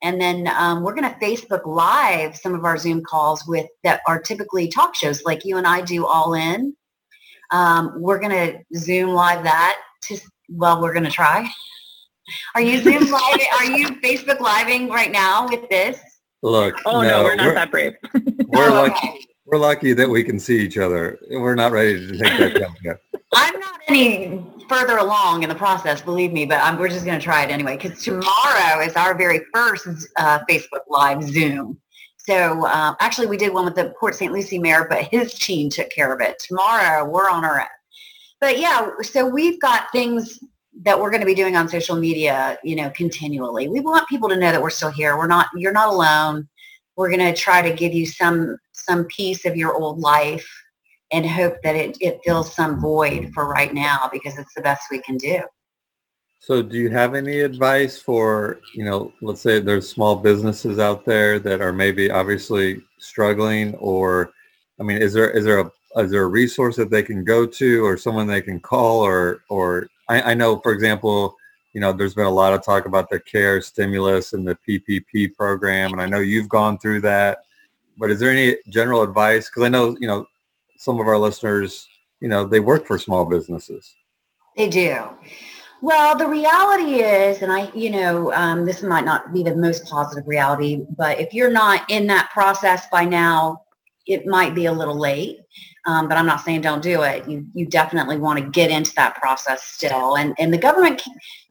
And 0.04 0.22
then 0.22 0.48
um, 0.48 0.84
we're 0.84 0.96
going 0.96 1.10
to 1.10 1.20
Facebook 1.20 1.66
Live 1.66 2.38
some 2.38 2.56
of 2.56 2.64
our 2.64 2.78
Zoom 2.78 3.04
calls 3.04 3.46
with 3.46 3.68
that 3.84 4.02
are 4.08 4.22
typically 4.22 4.70
talk 4.70 4.96
shows 4.96 5.24
like 5.24 5.44
you 5.44 5.58
and 5.58 5.68
I 5.68 5.82
do 5.82 6.06
all 6.06 6.34
in. 6.34 6.74
Um, 7.52 7.94
we're 7.98 8.20
going 8.20 8.32
to 8.32 8.78
Zoom 8.78 9.10
Live 9.10 9.44
that 9.44 9.82
to, 10.04 10.18
well, 10.48 10.82
we're 10.82 10.94
going 10.94 11.06
to 11.06 11.12
try. 11.12 11.50
Are 12.56 12.62
you 12.62 12.82
Zoom 12.82 13.12
Live? 13.12 13.42
are 13.60 13.66
you 13.66 14.00
Facebook 14.00 14.40
Living 14.40 14.88
right 14.88 15.12
now 15.12 15.46
with 15.46 15.68
this? 15.68 16.00
Look. 16.44 16.76
Oh 16.86 17.02
no, 17.02 17.08
no 17.08 17.24
we're 17.24 17.36
not 17.36 17.46
we're, 17.48 17.54
that 17.56 17.72
brave. 17.72 17.94
we're 18.48 18.70
lucky. 18.70 19.28
We're 19.46 19.60
lucky 19.60 19.92
that 19.94 20.10
we 20.10 20.24
can 20.24 20.40
see 20.40 20.62
each 20.62 20.78
other. 20.78 21.20
We're 21.30 21.54
not 21.54 21.74
ready 21.74 22.08
to 22.08 22.18
take 22.18 22.40
that 22.40 22.56
jump 22.60 22.78
yet. 22.82 22.98
I'm 23.34 23.60
not 23.60 23.82
any 23.90 24.42
further 24.70 24.98
along 24.98 25.44
in 25.44 25.50
the 25.50 25.54
process, 25.54 26.02
believe 26.02 26.32
me, 26.32 26.46
but 26.46 26.60
I'm, 26.62 26.80
we're 26.80 26.88
just 26.88 27.04
going 27.06 27.20
to 27.20 27.24
try 27.24 27.44
it 27.44 27.52
anyway 27.52 27.76
because 27.76 28.02
tomorrow 28.02 28.82
is 28.82 28.94
our 28.94 29.16
very 29.16 29.42
first 29.54 29.86
uh, 30.18 30.40
Facebook 30.50 30.80
Live 30.88 31.22
Zoom. 31.24 31.78
So 32.18 32.66
uh, 32.66 32.96
actually, 33.02 33.28
we 33.28 33.36
did 33.36 33.54
one 33.54 33.66
with 33.66 33.76
the 33.76 33.94
Port 34.00 34.16
St. 34.16 34.32
Lucie 34.32 34.58
mayor, 34.58 34.88
but 34.90 35.04
his 35.04 35.34
team 35.34 35.70
took 35.70 35.90
care 35.90 36.12
of 36.12 36.22
it. 36.22 36.40
Tomorrow, 36.40 37.04
we're 37.08 37.30
on 37.30 37.44
our 37.44 37.60
own. 37.60 37.68
But 38.40 38.60
yeah, 38.60 38.90
so 39.02 39.28
we've 39.28 39.60
got 39.60 39.92
things 39.92 40.40
that 40.82 41.00
we're 41.00 41.12
going 41.12 41.22
to 41.22 41.26
be 41.26 41.36
doing 41.36 41.56
on 41.56 41.70
social 41.70 41.96
media, 41.96 42.58
you 42.64 42.76
know, 42.76 42.90
continually. 42.92 43.70
We 43.70 43.80
want 43.80 44.08
people 44.10 44.28
to 44.30 44.36
know 44.36 44.52
that 44.52 44.62
we're 44.62 44.70
still 44.70 44.90
here. 44.90 45.18
We're 45.18 45.28
not, 45.28 45.48
you're 45.56 45.72
not 45.72 45.90
alone. 45.90 46.48
We're 46.96 47.10
going 47.10 47.34
to 47.34 47.40
try 47.40 47.62
to 47.62 47.76
give 47.76 47.94
you 47.94 48.06
some, 48.06 48.58
some 48.72 49.06
piece 49.06 49.46
of 49.46 49.56
your 49.56 49.76
old 49.76 50.00
life 50.00 50.48
and 51.12 51.26
hope 51.26 51.56
that 51.64 51.76
it, 51.76 51.98
it 52.02 52.20
fills 52.26 52.56
some 52.56 52.82
void 52.82 53.32
for 53.34 53.48
right 53.48 53.74
now 53.74 54.10
because 54.12 54.38
it's 54.38 54.54
the 54.56 54.62
best 54.62 54.84
we 54.90 55.00
can 55.02 55.18
do. 55.18 55.42
So 56.40 56.62
do 56.62 56.78
you 56.78 56.90
have 56.90 57.16
any 57.16 57.40
advice 57.40 57.98
for, 57.98 58.60
you 58.76 58.84
know, 58.84 59.14
let's 59.22 59.40
say 59.40 59.60
there's 59.60 59.88
small 59.88 60.16
businesses 60.16 60.78
out 60.78 61.06
there 61.06 61.40
that 61.40 61.62
are 61.62 61.72
maybe 61.72 62.12
obviously 62.12 62.82
struggling 63.00 63.76
or, 63.76 64.32
I 64.80 64.84
mean, 64.84 64.98
is 64.98 65.14
there, 65.14 65.30
is 65.30 65.46
there 65.46 65.60
a, 65.60 65.72
is 65.98 66.12
there 66.12 66.24
a 66.24 66.28
resource 66.28 66.76
that 66.78 66.90
they 66.90 67.04
can 67.04 67.24
go 67.24 67.46
to 67.46 67.86
or 67.86 67.96
someone 67.96 68.28
they 68.28 68.42
can 68.42 68.60
call 68.60 69.00
or, 69.00 69.44
or 69.50 69.88
I, 70.10 70.32
I 70.32 70.34
know, 70.34 70.60
for 70.60 70.72
example, 70.72 71.36
you 71.74 71.82
know, 71.82 71.92
there's 71.92 72.14
been 72.14 72.26
a 72.26 72.32
lot 72.32 72.54
of 72.54 72.64
talk 72.64 72.86
about 72.86 73.10
the 73.10 73.20
CARE 73.20 73.62
stimulus 73.62 74.34
and 74.34 74.48
the 74.48 74.58
PPP 74.68 75.36
program, 75.36 75.92
and 75.92 76.02
I 76.02 76.06
know 76.06 76.20
you've 76.20 76.50
gone 76.50 76.78
through 76.78 77.02
that. 77.02 77.40
But 77.98 78.12
is 78.12 78.20
there 78.20 78.32
any 78.32 78.58
general 78.70 79.02
advice? 79.02 79.50
Because 79.50 79.64
I 79.64 79.70
know, 79.70 79.96
you 80.00 80.08
know, 80.08 80.26
some 80.78 81.00
of 81.00 81.08
our 81.08 81.18
listeners, 81.18 81.88
you 82.20 82.28
know, 82.28 82.46
they 82.46 82.60
work 82.60 82.86
for 82.86 82.98
small 82.98 83.26
businesses. 83.26 83.96
They 84.56 84.70
do. 84.70 85.10
Well, 85.82 86.18
the 86.18 86.28
reality 86.28 87.02
is, 87.02 87.42
and 87.42 87.52
I, 87.52 87.70
you 87.74 87.90
know, 87.90 88.32
um, 88.34 88.66
this 88.66 88.82
might 88.84 89.04
not 89.04 89.34
be 89.34 89.44
the 89.44 89.56
most 89.56 89.86
positive 89.86 90.28
reality, 90.28 90.86
but 90.98 91.20
if 91.20 91.34
you're 91.34 91.52
not 91.52 91.90
in 91.90 92.08
that 92.08 92.30
process 92.32 92.88
by 92.90 93.04
now, 93.04 93.64
it 94.08 94.26
might 94.26 94.56
be 94.56 94.68
a 94.68 94.72
little 94.72 94.98
late. 94.98 95.40
Um, 95.86 96.08
but 96.08 96.18
I'm 96.18 96.26
not 96.26 96.42
saying 96.42 96.62
don't 96.62 96.82
do 96.82 97.02
it. 97.02 97.28
You 97.28 97.46
you 97.54 97.66
definitely 97.66 98.18
want 98.18 98.40
to 98.40 98.50
get 98.50 98.72
into 98.72 98.94
that 98.96 99.16
process 99.16 99.64
still. 99.64 100.16
And 100.16 100.34
and 100.40 100.54
the 100.54 100.58
government 100.58 101.02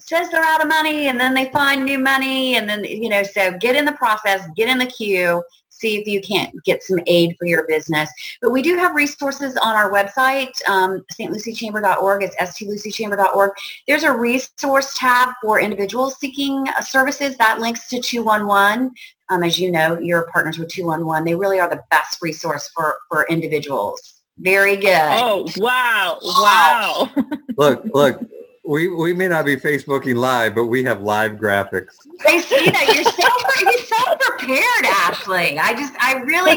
says 0.01 0.31
they're 0.31 0.43
out 0.43 0.63
of 0.63 0.69
money, 0.69 1.09
and 1.09 1.21
then 1.21 1.35
they 1.35 1.51
find 1.51 1.85
new 1.85 1.99
money, 1.99 2.57
and 2.57 2.69
then 2.69 2.85
you 2.85 3.09
know 3.09 3.23
so 3.23 3.57
get 3.59 3.77
in 3.77 3.85
the 3.85 3.93
process, 3.93 4.47
get 4.57 4.69
in 4.69 4.79
the 4.79 4.87
queue, 4.87 5.43
see 5.83 5.97
if 5.97 6.07
you 6.07 6.21
can't 6.21 6.55
get 6.65 6.83
some 6.83 7.01
aid 7.07 7.35
for 7.39 7.47
your 7.47 7.67
business. 7.67 8.11
But 8.41 8.51
we 8.51 8.63
do 8.63 8.77
have 8.77 8.95
resources 8.95 9.57
on 9.57 9.75
our 9.75 9.91
website, 9.91 10.53
um, 10.69 11.05
stluciechamber.org. 11.13 12.23
It's 12.23 12.37
stluciechamber.org. 12.37 13.51
There's 13.89 14.05
a 14.05 14.13
resource 14.13 14.95
tab 14.97 15.35
for 15.43 15.61
individuals 15.61 16.19
seeking 16.19 16.67
uh, 16.69 16.81
services 16.83 17.37
that 17.39 17.61
links 17.61 17.89
to 17.89 18.01
211. 18.01 18.93
Um, 19.29 19.43
as 19.43 19.59
you 19.59 19.71
know, 19.71 19.99
you're 19.99 20.29
partners 20.33 20.59
with 20.59 20.69
211. 20.69 21.25
They 21.25 21.35
really 21.35 21.59
are 21.59 21.69
the 21.69 21.83
best 21.91 22.19
resource 22.23 22.71
for, 22.75 22.99
for 23.09 23.27
individuals. 23.29 24.22
Very 24.43 24.77
good. 24.77 24.91
Oh, 24.91 25.49
wow. 25.57 26.19
Wow. 26.21 27.11
look, 27.57 27.85
look, 27.95 28.21
we 28.65 28.89
we 28.89 29.13
may 29.13 29.29
not 29.29 29.45
be 29.45 29.57
Facebooking 29.57 30.17
live, 30.17 30.57
but 30.57 30.67
we 30.67 30.83
have 30.83 31.01
live 31.01 31.33
graphics. 31.33 31.95
I 32.27 32.41
see 32.41 32.71
that 32.71 32.93
you're 32.93 33.05
so 33.05 33.29
you're 33.61 33.79
so 33.85 34.17
prepared, 34.19 34.85
Ashley. 34.85 35.59
I 35.59 35.75
just 35.75 35.95
I 36.01 36.15
really 36.23 36.57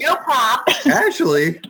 no 0.00 0.16
props. 0.16 0.86
Ashley, 0.86 1.60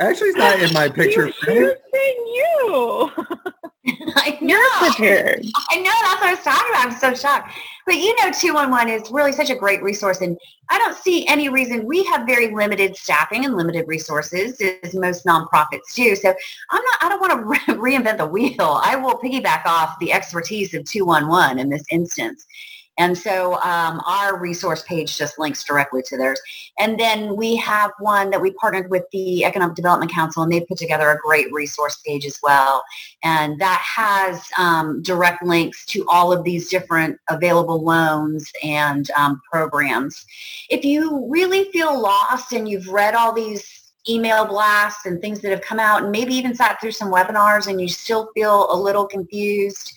Ashley's 0.00 0.36
not 0.36 0.60
in 0.60 0.72
my 0.72 0.88
picture. 0.88 1.32
You, 1.48 1.76
you. 1.92 3.10
I 4.16 4.38
know. 4.40 4.60
Prepared. 4.78 5.44
I 5.70 5.76
know. 5.76 5.92
That's 6.02 6.20
what 6.20 6.26
I 6.26 6.34
was 6.34 6.44
talking 6.44 6.70
about. 6.70 6.86
I'm 6.86 6.98
so 6.98 7.14
shocked. 7.14 7.52
But 7.86 7.96
you 7.96 8.14
know, 8.16 8.30
211 8.32 8.88
is 8.88 9.10
really 9.10 9.32
such 9.32 9.50
a 9.50 9.54
great 9.54 9.82
resource. 9.82 10.22
And 10.22 10.38
I 10.70 10.78
don't 10.78 10.96
see 10.96 11.26
any 11.28 11.50
reason 11.50 11.84
we 11.84 12.02
have 12.04 12.26
very 12.26 12.50
limited 12.50 12.96
staffing 12.96 13.44
and 13.44 13.56
limited 13.56 13.86
resources 13.86 14.58
as 14.82 14.94
most 14.94 15.26
nonprofits 15.26 15.94
do. 15.94 16.16
So 16.16 16.30
I'm 16.70 16.82
not, 16.82 16.98
I 17.02 17.08
don't 17.10 17.20
want 17.20 17.32
to 17.32 17.74
re- 17.74 17.98
reinvent 17.98 18.18
the 18.18 18.26
wheel. 18.26 18.80
I 18.82 18.96
will 18.96 19.18
piggyback 19.18 19.66
off 19.66 19.98
the 19.98 20.12
expertise 20.12 20.72
of 20.72 20.84
211 20.84 21.58
in 21.58 21.68
this 21.68 21.84
instance. 21.90 22.46
And 22.96 23.16
so 23.18 23.54
um, 23.54 24.00
our 24.06 24.38
resource 24.38 24.82
page 24.82 25.18
just 25.18 25.38
links 25.38 25.64
directly 25.64 26.02
to 26.02 26.16
theirs. 26.16 26.40
And 26.78 26.98
then 26.98 27.36
we 27.36 27.56
have 27.56 27.90
one 27.98 28.30
that 28.30 28.40
we 28.40 28.52
partnered 28.52 28.90
with 28.90 29.04
the 29.10 29.44
Economic 29.44 29.74
Development 29.74 30.12
Council 30.12 30.42
and 30.42 30.52
they 30.52 30.60
put 30.60 30.78
together 30.78 31.10
a 31.10 31.18
great 31.18 31.52
resource 31.52 32.00
page 32.06 32.24
as 32.24 32.38
well. 32.42 32.84
And 33.22 33.60
that 33.60 33.80
has 33.84 34.46
um, 34.58 35.02
direct 35.02 35.42
links 35.42 35.84
to 35.86 36.06
all 36.08 36.32
of 36.32 36.44
these 36.44 36.68
different 36.68 37.18
available 37.28 37.82
loans 37.82 38.50
and 38.62 39.10
um, 39.12 39.40
programs. 39.50 40.24
If 40.70 40.84
you 40.84 41.26
really 41.28 41.70
feel 41.72 42.00
lost 42.00 42.52
and 42.52 42.68
you've 42.68 42.88
read 42.88 43.14
all 43.14 43.32
these 43.32 43.92
email 44.08 44.44
blasts 44.44 45.06
and 45.06 45.20
things 45.20 45.40
that 45.40 45.50
have 45.50 45.62
come 45.62 45.80
out 45.80 46.02
and 46.02 46.12
maybe 46.12 46.34
even 46.34 46.54
sat 46.54 46.80
through 46.80 46.92
some 46.92 47.10
webinars 47.10 47.66
and 47.66 47.80
you 47.80 47.88
still 47.88 48.30
feel 48.34 48.70
a 48.70 48.76
little 48.76 49.06
confused, 49.06 49.92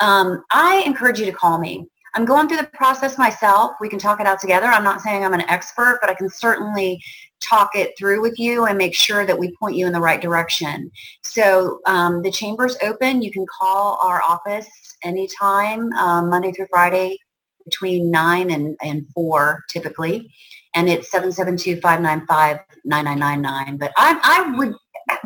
um, 0.00 0.44
I 0.50 0.82
encourage 0.86 1.18
you 1.18 1.26
to 1.26 1.32
call 1.32 1.58
me. 1.58 1.86
I'm 2.18 2.24
going 2.24 2.48
through 2.48 2.56
the 2.56 2.68
process 2.72 3.16
myself. 3.16 3.76
We 3.80 3.88
can 3.88 4.00
talk 4.00 4.20
it 4.20 4.26
out 4.26 4.40
together. 4.40 4.66
I'm 4.66 4.82
not 4.82 5.00
saying 5.00 5.24
I'm 5.24 5.34
an 5.34 5.42
expert, 5.42 5.98
but 6.00 6.10
I 6.10 6.14
can 6.14 6.28
certainly 6.28 7.00
talk 7.40 7.76
it 7.76 7.96
through 7.96 8.20
with 8.20 8.40
you 8.40 8.66
and 8.66 8.76
make 8.76 8.92
sure 8.92 9.24
that 9.24 9.38
we 9.38 9.54
point 9.56 9.76
you 9.76 9.86
in 9.86 9.92
the 9.92 10.00
right 10.00 10.20
direction. 10.20 10.90
So 11.22 11.78
um, 11.86 12.22
the 12.22 12.32
chamber's 12.32 12.76
open. 12.82 13.22
You 13.22 13.30
can 13.30 13.46
call 13.60 14.00
our 14.02 14.20
office 14.20 14.66
anytime, 15.04 15.92
um, 15.92 16.28
Monday 16.28 16.50
through 16.50 16.66
Friday, 16.70 17.18
between 17.64 18.10
9 18.10 18.50
and, 18.50 18.76
and 18.82 19.06
4 19.14 19.62
typically. 19.70 20.28
And 20.74 20.88
it's 20.88 21.08
772-595-9999. 21.12 23.78
But 23.78 23.92
I, 23.96 24.18
I 24.24 24.56
would 24.58 24.74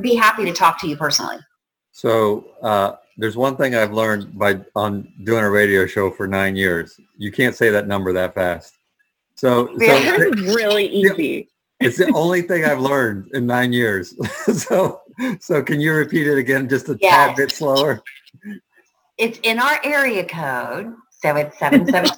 be 0.02 0.14
happy 0.14 0.44
to 0.44 0.52
talk 0.52 0.78
to 0.82 0.86
you 0.86 0.98
personally. 0.98 1.38
So 1.92 2.50
uh, 2.60 2.96
there's 3.22 3.36
one 3.36 3.56
thing 3.56 3.76
I've 3.76 3.92
learned 3.92 4.36
by 4.36 4.60
on 4.74 5.08
doing 5.22 5.44
a 5.44 5.48
radio 5.48 5.86
show 5.86 6.10
for 6.10 6.26
nine 6.26 6.56
years. 6.56 6.98
You 7.16 7.30
can't 7.30 7.54
say 7.54 7.70
that 7.70 7.86
number 7.86 8.12
that 8.12 8.34
fast. 8.34 8.74
So, 9.36 9.66
so 9.66 9.74
it's 9.78 10.40
really 10.56 10.86
easy. 10.86 11.48
It's 11.78 11.98
the 11.98 12.10
only 12.14 12.42
thing 12.48 12.64
I've 12.64 12.80
learned 12.80 13.30
in 13.32 13.46
nine 13.46 13.72
years. 13.72 14.16
so, 14.60 15.02
so 15.38 15.62
can 15.62 15.80
you 15.80 15.92
repeat 15.92 16.26
it 16.26 16.36
again, 16.36 16.68
just 16.68 16.88
a 16.88 16.98
yes. 17.00 17.28
tad 17.28 17.36
bit 17.36 17.52
slower? 17.52 18.02
It's 19.18 19.38
in 19.44 19.60
our 19.60 19.78
area 19.84 20.24
code, 20.24 20.92
so 21.10 21.36
it's 21.36 21.56
seven 21.60 21.86
seven. 21.86 22.10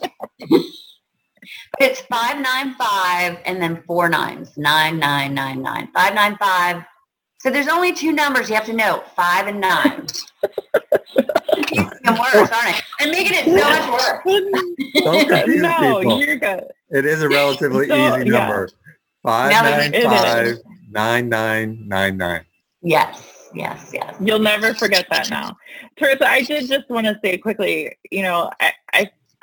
it's 1.80 2.00
five 2.00 2.40
nine 2.40 2.76
five 2.76 3.36
and 3.44 3.60
then 3.60 3.82
four 3.86 4.08
nines 4.08 4.56
nine 4.56 4.98
nine 4.98 5.34
nine 5.34 5.60
nine 5.60 5.86
five 5.92 6.14
nine 6.14 6.34
five 6.38 6.82
so 7.44 7.50
there's 7.50 7.68
only 7.68 7.92
two 7.92 8.10
numbers 8.10 8.48
you 8.48 8.54
have 8.54 8.64
to 8.64 8.72
know, 8.72 9.04
five 9.14 9.48
and 9.48 9.60
nine. 9.60 10.06
I'm 12.04 12.18
worse, 12.18 12.34
aren't 12.34 12.52
I? 12.52 12.80
I'm 13.00 13.10
making 13.10 13.34
it 13.34 13.44
so 13.44 13.52
much 13.52 14.24
worse. 14.24 15.02
Don't 15.04 15.28
confuse 15.28 15.62
no, 15.62 15.98
people. 15.98 16.24
you're 16.24 16.36
good. 16.36 16.64
It 16.90 17.06
is 17.06 17.22
a 17.22 17.28
relatively 17.28 17.88
so, 17.88 17.94
easy 17.94 18.30
yeah. 18.30 18.38
number. 18.38 18.68
Five 19.22 19.52
nine 19.52 20.02
five 20.02 20.58
nine 20.90 21.28
nine 21.28 21.88
nine 21.88 22.16
nine. 22.18 22.44
Yes, 22.82 23.48
yes, 23.54 23.90
yes. 23.92 24.14
You'll 24.20 24.38
never 24.38 24.74
forget 24.74 25.06
that 25.10 25.30
now. 25.30 25.56
Teresa, 25.96 26.28
I 26.28 26.42
did 26.42 26.68
just 26.68 26.90
want 26.90 27.06
to 27.06 27.18
say 27.24 27.38
quickly, 27.38 27.96
you 28.10 28.22
know, 28.22 28.50
I, 28.60 28.72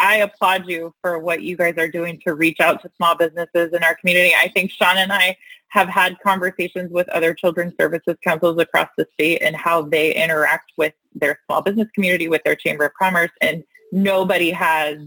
I 0.01 0.17
applaud 0.17 0.67
you 0.67 0.93
for 1.01 1.19
what 1.19 1.43
you 1.43 1.55
guys 1.55 1.75
are 1.77 1.87
doing 1.87 2.19
to 2.25 2.33
reach 2.33 2.59
out 2.59 2.81
to 2.81 2.91
small 2.97 3.15
businesses 3.15 3.71
in 3.71 3.83
our 3.83 3.95
community. 3.95 4.33
I 4.35 4.49
think 4.49 4.71
Sean 4.71 4.97
and 4.97 5.13
I 5.13 5.37
have 5.67 5.87
had 5.87 6.19
conversations 6.21 6.91
with 6.91 7.07
other 7.09 7.33
children's 7.33 7.75
services 7.79 8.15
councils 8.23 8.59
across 8.59 8.89
the 8.97 9.07
state 9.13 9.41
and 9.41 9.55
how 9.55 9.83
they 9.83 10.13
interact 10.13 10.71
with 10.75 10.93
their 11.13 11.39
small 11.45 11.61
business 11.61 11.87
community, 11.93 12.27
with 12.27 12.43
their 12.43 12.55
chamber 12.55 12.85
of 12.85 12.93
commerce, 12.95 13.31
and 13.41 13.63
nobody 13.91 14.49
has 14.49 14.97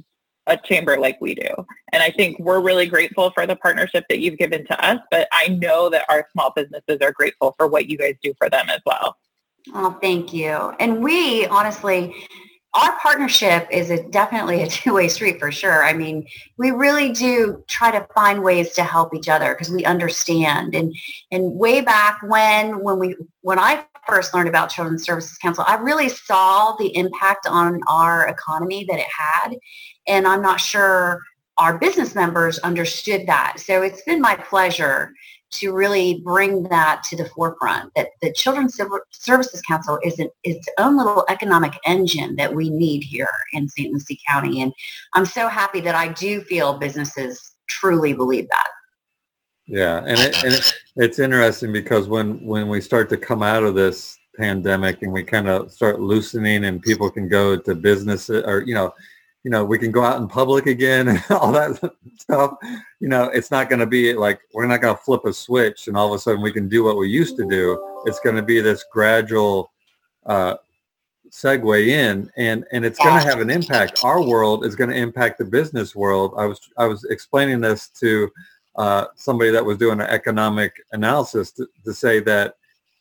a 0.46 0.56
chamber 0.56 0.98
like 0.98 1.20
we 1.20 1.34
do. 1.34 1.48
And 1.92 2.02
I 2.02 2.10
think 2.10 2.38
we're 2.38 2.60
really 2.60 2.86
grateful 2.86 3.30
for 3.32 3.46
the 3.46 3.56
partnership 3.56 4.04
that 4.08 4.20
you've 4.20 4.38
given 4.38 4.64
to 4.66 4.86
us, 4.86 5.00
but 5.10 5.26
I 5.32 5.48
know 5.48 5.90
that 5.90 6.04
our 6.08 6.28
small 6.32 6.52
businesses 6.54 6.98
are 7.02 7.12
grateful 7.12 7.54
for 7.58 7.66
what 7.66 7.88
you 7.88 7.98
guys 7.98 8.14
do 8.22 8.32
for 8.38 8.48
them 8.48 8.68
as 8.70 8.80
well. 8.86 9.16
Oh, 9.74 9.98
thank 10.00 10.32
you. 10.32 10.52
And 10.78 11.02
we 11.02 11.46
honestly, 11.46 12.14
our 12.74 12.98
partnership 12.98 13.68
is 13.70 13.90
a, 13.90 14.02
definitely 14.10 14.62
a 14.62 14.66
two-way 14.68 15.08
street 15.08 15.38
for 15.38 15.52
sure. 15.52 15.84
I 15.84 15.92
mean, 15.92 16.26
we 16.56 16.70
really 16.70 17.12
do 17.12 17.64
try 17.68 17.90
to 17.90 18.06
find 18.14 18.42
ways 18.42 18.72
to 18.74 18.84
help 18.84 19.14
each 19.14 19.28
other 19.28 19.54
because 19.54 19.70
we 19.70 19.84
understand. 19.84 20.74
And 20.74 20.94
and 21.30 21.54
way 21.54 21.80
back 21.80 22.20
when 22.22 22.82
when 22.82 22.98
we 22.98 23.16
when 23.42 23.58
I 23.58 23.84
first 24.06 24.34
learned 24.34 24.48
about 24.48 24.70
Children's 24.70 25.04
Services 25.04 25.38
Council, 25.38 25.64
I 25.66 25.76
really 25.76 26.08
saw 26.08 26.74
the 26.76 26.94
impact 26.96 27.46
on 27.46 27.80
our 27.88 28.26
economy 28.28 28.84
that 28.88 28.98
it 28.98 29.06
had. 29.06 29.56
And 30.06 30.26
I'm 30.26 30.42
not 30.42 30.60
sure 30.60 31.20
our 31.56 31.78
business 31.78 32.14
members 32.14 32.58
understood 32.58 33.26
that. 33.28 33.60
So 33.60 33.82
it's 33.82 34.02
been 34.02 34.20
my 34.20 34.34
pleasure 34.34 35.12
to 35.54 35.72
really 35.72 36.20
bring 36.24 36.64
that 36.64 37.02
to 37.04 37.16
the 37.16 37.26
forefront 37.26 37.92
that 37.94 38.08
the 38.22 38.32
Children's 38.32 38.78
Services 39.10 39.62
Council 39.62 39.98
is 40.02 40.18
an, 40.18 40.28
its 40.42 40.66
own 40.78 40.96
little 40.96 41.24
economic 41.28 41.72
engine 41.86 42.36
that 42.36 42.52
we 42.52 42.70
need 42.70 43.02
here 43.04 43.28
in 43.52 43.68
St. 43.68 43.92
Lucie 43.92 44.20
County. 44.28 44.62
And 44.62 44.72
I'm 45.14 45.26
so 45.26 45.48
happy 45.48 45.80
that 45.80 45.94
I 45.94 46.08
do 46.08 46.40
feel 46.42 46.78
businesses 46.78 47.52
truly 47.68 48.12
believe 48.12 48.48
that. 48.48 48.68
Yeah, 49.66 49.98
and, 50.06 50.18
it, 50.18 50.44
and 50.44 50.54
it, 50.54 50.74
it's 50.96 51.18
interesting 51.18 51.72
because 51.72 52.06
when, 52.06 52.44
when 52.44 52.68
we 52.68 52.80
start 52.80 53.08
to 53.10 53.16
come 53.16 53.42
out 53.42 53.62
of 53.62 53.74
this 53.74 54.18
pandemic 54.36 55.02
and 55.02 55.12
we 55.12 55.22
kind 55.22 55.48
of 55.48 55.70
start 55.70 56.00
loosening 56.00 56.64
and 56.66 56.82
people 56.82 57.10
can 57.10 57.28
go 57.28 57.56
to 57.56 57.74
business 57.74 58.28
or, 58.28 58.62
you 58.66 58.74
know, 58.74 58.92
you 59.44 59.50
know, 59.50 59.64
we 59.64 59.78
can 59.78 59.92
go 59.92 60.02
out 60.02 60.20
in 60.20 60.26
public 60.26 60.66
again 60.66 61.08
and 61.08 61.22
all 61.30 61.52
that 61.52 61.78
stuff. 62.18 62.54
You 63.00 63.08
know, 63.08 63.24
it's 63.24 63.50
not 63.50 63.68
going 63.68 63.80
to 63.80 63.86
be 63.86 64.14
like 64.14 64.40
we're 64.52 64.66
not 64.66 64.80
going 64.80 64.96
to 64.96 65.02
flip 65.02 65.24
a 65.26 65.32
switch 65.32 65.86
and 65.86 65.96
all 65.96 66.12
of 66.12 66.16
a 66.16 66.18
sudden 66.18 66.42
we 66.42 66.52
can 66.52 66.68
do 66.68 66.82
what 66.82 66.96
we 66.96 67.08
used 67.08 67.36
to 67.36 67.48
do. 67.48 68.02
It's 68.06 68.20
going 68.20 68.36
to 68.36 68.42
be 68.42 68.60
this 68.60 68.84
gradual 68.90 69.70
uh, 70.26 70.56
segue 71.30 71.86
in, 71.86 72.30
and 72.36 72.64
and 72.72 72.84
it's 72.84 72.98
going 72.98 73.20
to 73.20 73.28
have 73.28 73.40
an 73.40 73.50
impact. 73.50 74.02
Our 74.02 74.22
world 74.22 74.64
is 74.64 74.74
going 74.74 74.90
to 74.90 74.96
impact 74.96 75.38
the 75.38 75.44
business 75.44 75.94
world. 75.94 76.34
I 76.38 76.46
was 76.46 76.60
I 76.78 76.86
was 76.86 77.04
explaining 77.04 77.60
this 77.60 77.88
to 78.00 78.30
uh, 78.76 79.06
somebody 79.14 79.50
that 79.50 79.64
was 79.64 79.78
doing 79.78 80.00
an 80.00 80.06
economic 80.06 80.82
analysis 80.92 81.52
to, 81.52 81.68
to 81.84 81.92
say 81.92 82.20
that 82.20 82.56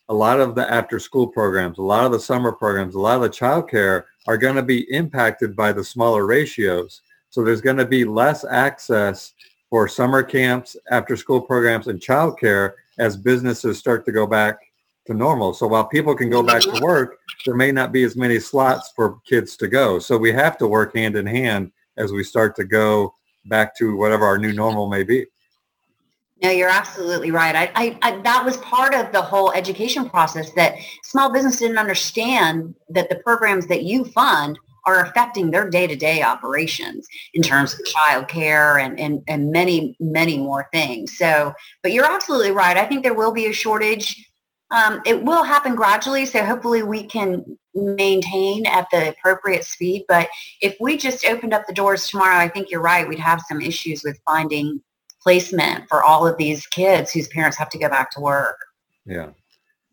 a 0.10 0.14
lot 0.14 0.40
of 0.40 0.56
the 0.56 0.70
after 0.72 1.00
school 1.00 1.28
programs, 1.28 1.78
a 1.78 1.82
lot 1.82 2.06
of 2.06 2.12
the 2.12 2.20
summer 2.20 2.52
programs, 2.52 2.96
a 2.96 3.00
lot 3.00 3.16
of 3.16 3.22
the 3.22 3.30
childcare 3.30 4.04
are 4.28 4.38
going 4.38 4.56
to 4.56 4.64
be 4.64 4.92
impacted 4.94 5.56
by 5.56 5.72
the 5.74 5.84
smaller 5.84 6.26
ratios. 6.26 7.02
So 7.30 7.44
there's 7.44 7.62
going 7.62 7.78
to 7.78 7.86
be 7.86 8.06
less 8.06 8.46
access 8.46 9.34
for 9.70 9.88
summer 9.88 10.22
camps, 10.22 10.78
after 10.92 11.18
school 11.18 11.42
programs, 11.42 11.88
and 11.88 12.00
childcare 12.00 12.74
as 13.00 13.18
businesses 13.18 13.80
start 13.80 14.06
to 14.06 14.12
go 14.12 14.28
back 14.28 14.60
to 15.08 15.14
normal. 15.14 15.54
So 15.54 15.68
while 15.68 15.86
people 15.86 16.16
can 16.16 16.30
go 16.30 16.44
back 16.44 16.62
to 16.62 16.80
work, 16.82 17.18
there 17.46 17.56
may 17.56 17.72
not 17.72 17.92
be 17.92 18.04
as 18.04 18.16
many 18.16 18.40
slots 18.40 18.92
for 18.96 19.20
kids 19.26 19.58
to 19.58 19.68
go. 19.68 20.00
So 20.00 20.18
we 20.18 20.32
have 20.32 20.58
to 20.60 20.68
work 20.68 20.96
hand 20.96 21.16
in 21.16 21.26
hand 21.26 21.72
as 21.98 22.12
we 22.12 22.24
start 22.24 22.56
to 22.58 22.64
go 22.64 23.16
back 23.46 23.76
to 23.78 23.98
whatever 23.98 24.26
our 24.26 24.38
new 24.38 24.54
normal 24.54 24.88
may 24.88 25.04
be. 25.04 25.26
No, 26.44 26.50
you're 26.50 26.70
absolutely 26.70 27.32
right. 27.32 27.56
I, 27.56 27.72
I, 27.74 27.98
I, 28.02 28.22
that 28.22 28.44
was 28.44 28.58
part 28.58 28.94
of 28.94 29.14
the 29.14 29.22
whole 29.22 29.54
education 29.54 30.10
process 30.10 30.52
that 30.52 30.76
small 31.02 31.32
business 31.32 31.58
didn't 31.58 31.78
understand 31.78 32.76
that 32.90 33.10
the 33.10 33.16
programs 33.16 33.66
that 33.68 33.84
you 33.84 34.04
fund 34.04 34.60
are 34.86 35.06
affecting 35.06 35.52
their 35.52 35.70
day-to-day 35.70 36.22
operations 36.22 37.08
in 37.34 37.42
terms 37.42 37.74
of 37.74 37.80
childcare 37.86 38.84
and, 38.84 39.00
and, 39.00 39.24
and 39.30 39.52
many, 39.52 39.96
many 40.02 40.38
more 40.38 40.68
things. 40.74 41.18
So, 41.18 41.54
but 41.82 41.94
you're 41.94 42.12
absolutely 42.12 42.52
right. 42.52 42.76
I 42.76 42.86
think 42.86 43.04
there 43.04 43.14
will 43.14 43.32
be 43.32 43.46
a 43.46 43.54
shortage. 43.54 44.30
Um, 44.72 45.00
it 45.06 45.24
will 45.24 45.44
happen 45.44 45.76
gradually, 45.76 46.26
so 46.26 46.44
hopefully 46.44 46.84
we 46.84 47.06
can 47.06 47.58
maintain 47.74 48.66
at 48.66 48.88
the 48.92 49.10
appropriate 49.12 49.64
speed. 49.64 50.04
But 50.10 50.28
if 50.60 50.76
we 50.82 50.98
just 50.98 51.26
opened 51.26 51.54
up 51.54 51.66
the 51.68 51.74
doors 51.74 52.10
tomorrow, 52.10 52.36
I 52.36 52.50
think 52.50 52.70
you're 52.70 52.82
right. 52.82 53.08
We'd 53.08 53.20
have 53.20 53.42
some 53.48 53.62
issues 53.62 54.04
with 54.04 54.20
finding 54.26 54.82
placement 55.24 55.88
for 55.90 56.04
all 56.04 56.28
of 56.28 56.38
these 56.38 56.68
kids 56.68 57.12
whose 57.12 57.28
parents 57.30 57.58
have 57.58 57.70
to 57.70 57.80
go 57.80 57.90
back 57.90 58.12
to 58.12 58.20
work. 58.20 58.58
Yeah. 59.06 59.30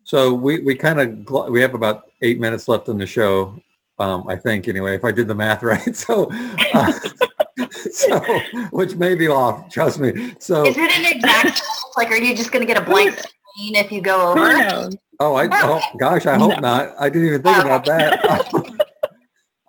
So 0.03 0.33
we, 0.33 0.59
we 0.59 0.75
kind 0.75 0.99
of, 0.99 1.49
we 1.49 1.61
have 1.61 1.73
about 1.73 2.11
eight 2.21 2.39
minutes 2.39 2.67
left 2.67 2.89
in 2.89 2.97
the 2.97 3.05
show, 3.07 3.55
um, 4.01 4.27
I 4.27 4.35
think 4.35 4.67
anyway, 4.67 4.95
if 4.95 5.05
I 5.05 5.11
did 5.11 5.27
the 5.27 5.35
math 5.35 5.61
right. 5.63 5.95
So, 5.95 6.29
uh, 6.73 6.91
so 7.91 8.19
which 8.71 8.95
may 8.95 9.13
be 9.15 9.27
off, 9.27 9.71
trust 9.71 9.99
me. 9.99 10.33
So 10.39 10.65
Is 10.65 10.77
it 10.77 10.91
an 10.91 11.05
exact 11.05 11.61
like 11.97 12.09
are 12.09 12.17
you 12.17 12.35
just 12.35 12.51
gonna 12.51 12.65
get 12.65 12.77
a 12.77 12.81
blank 12.81 13.13
screen 13.13 13.75
if 13.75 13.91
you 13.91 14.01
go 14.01 14.31
over? 14.31 14.89
Oh, 15.19 15.35
I 15.35 15.47
oh, 15.51 15.81
gosh, 15.99 16.25
I 16.25 16.35
hope 16.35 16.55
No. 16.55 16.59
not. 16.61 16.95
I 16.99 17.09
didn't 17.09 17.27
even 17.27 17.43
think 17.43 17.57
Oh. 17.57 17.61
about 17.61 17.85
that. 17.85 18.89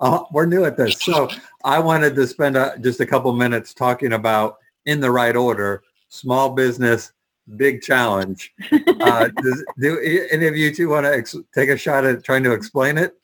uh, 0.01 0.25
we're 0.33 0.47
new 0.47 0.65
at 0.65 0.79
this, 0.79 0.99
so 1.03 1.29
I 1.63 1.79
wanted 1.79 2.17
to 2.17 2.27
spend 2.27 2.57
a, 2.57 2.75
just 2.81 3.01
a 3.01 3.07
couple 3.07 3.31
minutes 3.35 3.75
talking 3.75 4.15
about 4.15 4.57
in 4.87 5.01
the 5.01 5.11
right 5.11 5.37
order, 5.37 5.83
small 6.09 6.51
business, 6.51 7.13
big 7.57 7.83
challenge. 7.83 8.53
Uh, 9.01 9.29
does, 9.43 9.65
do 9.79 10.27
any 10.31 10.47
of 10.47 10.57
you 10.57 10.75
two 10.75 10.89
want 10.89 11.07
to 11.07 11.15
ex- 11.15 11.37
take 11.55 11.69
a 11.69 11.77
shot 11.77 12.05
at 12.05 12.25
trying 12.25 12.43
to 12.45 12.53
explain 12.53 12.99
it 12.99 13.15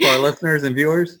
for 0.00 0.08
our 0.08 0.18
listeners 0.18 0.62
and 0.62 0.74
viewers? 0.74 1.18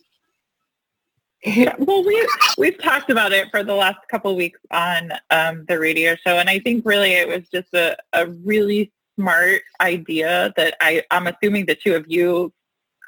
Yeah, 1.44 1.74
well, 1.78 2.04
we 2.04 2.28
we've 2.56 2.78
talked 2.82 3.10
about 3.10 3.32
it 3.32 3.48
for 3.50 3.62
the 3.62 3.74
last 3.74 3.98
couple 4.10 4.32
of 4.32 4.36
weeks 4.36 4.58
on 4.72 5.12
um, 5.30 5.64
the 5.68 5.78
radio 5.78 6.16
show, 6.16 6.36
and 6.38 6.50
I 6.50 6.58
think 6.58 6.84
really 6.84 7.12
it 7.12 7.28
was 7.28 7.48
just 7.48 7.72
a, 7.74 7.96
a 8.12 8.26
really 8.26 8.92
smart 9.14 9.62
idea 9.80 10.52
that 10.56 10.76
I 10.80 11.04
I'm 11.12 11.28
assuming 11.28 11.66
the 11.66 11.76
two 11.76 11.94
of 11.94 12.06
you 12.08 12.52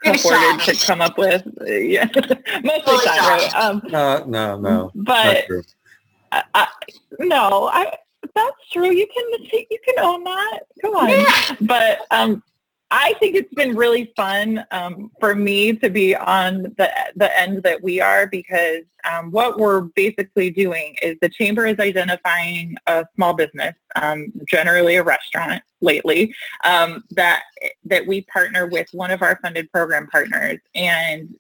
Give 0.03 0.15
afforded 0.15 0.61
to 0.61 0.87
come 0.87 1.01
up 1.01 1.19
with. 1.19 1.43
Yeah, 1.67 2.09
mostly 2.15 2.83
Fully 2.85 3.05
right? 3.07 3.55
Um, 3.55 3.83
No, 3.89 4.25
no, 4.25 4.59
no. 4.59 4.93
Not 4.95 4.95
but 4.95 5.47
true. 5.47 5.63
I, 6.33 6.45
I, 6.55 6.67
no, 7.19 7.69
I 7.73 7.97
that's 8.35 8.69
true. 8.73 8.91
You 8.91 9.07
can 9.07 9.25
you 9.53 9.79
can 9.85 9.99
own 9.99 10.25
that. 10.25 10.61
Come 10.83 10.95
on. 10.95 11.09
Yeah. 11.09 11.57
But 11.61 12.01
um, 12.11 12.43
I 12.93 13.15
think 13.21 13.37
it's 13.37 13.55
been 13.55 13.77
really 13.77 14.13
fun 14.17 14.65
um, 14.73 15.13
for 15.21 15.35
me 15.35 15.75
to 15.75 15.89
be 15.91 16.15
on 16.17 16.63
the 16.77 16.91
the 17.15 17.39
end 17.39 17.63
that 17.63 17.83
we 17.83 18.01
are 18.01 18.27
because 18.27 18.83
um, 19.11 19.31
what 19.31 19.59
we're 19.59 19.83
basically 19.83 20.51
doing 20.51 20.97
is 21.01 21.17
the 21.21 21.29
chamber 21.29 21.67
is 21.67 21.79
identifying 21.79 22.77
a 22.87 23.07
small 23.15 23.33
business, 23.33 23.75
um, 23.97 24.33
generally 24.49 24.97
a 24.97 25.05
restaurant 25.05 25.63
lately, 25.81 26.35
um, 26.65 27.05
that 27.11 27.43
that 27.85 28.07
we 28.07 28.23
partner 28.23 28.67
with 28.67 28.89
one 28.93 29.13
of 29.13 29.23
our 29.23 29.39
funded 29.41 29.71
program 29.71 30.09
partners 30.09 30.59
and 30.75 31.35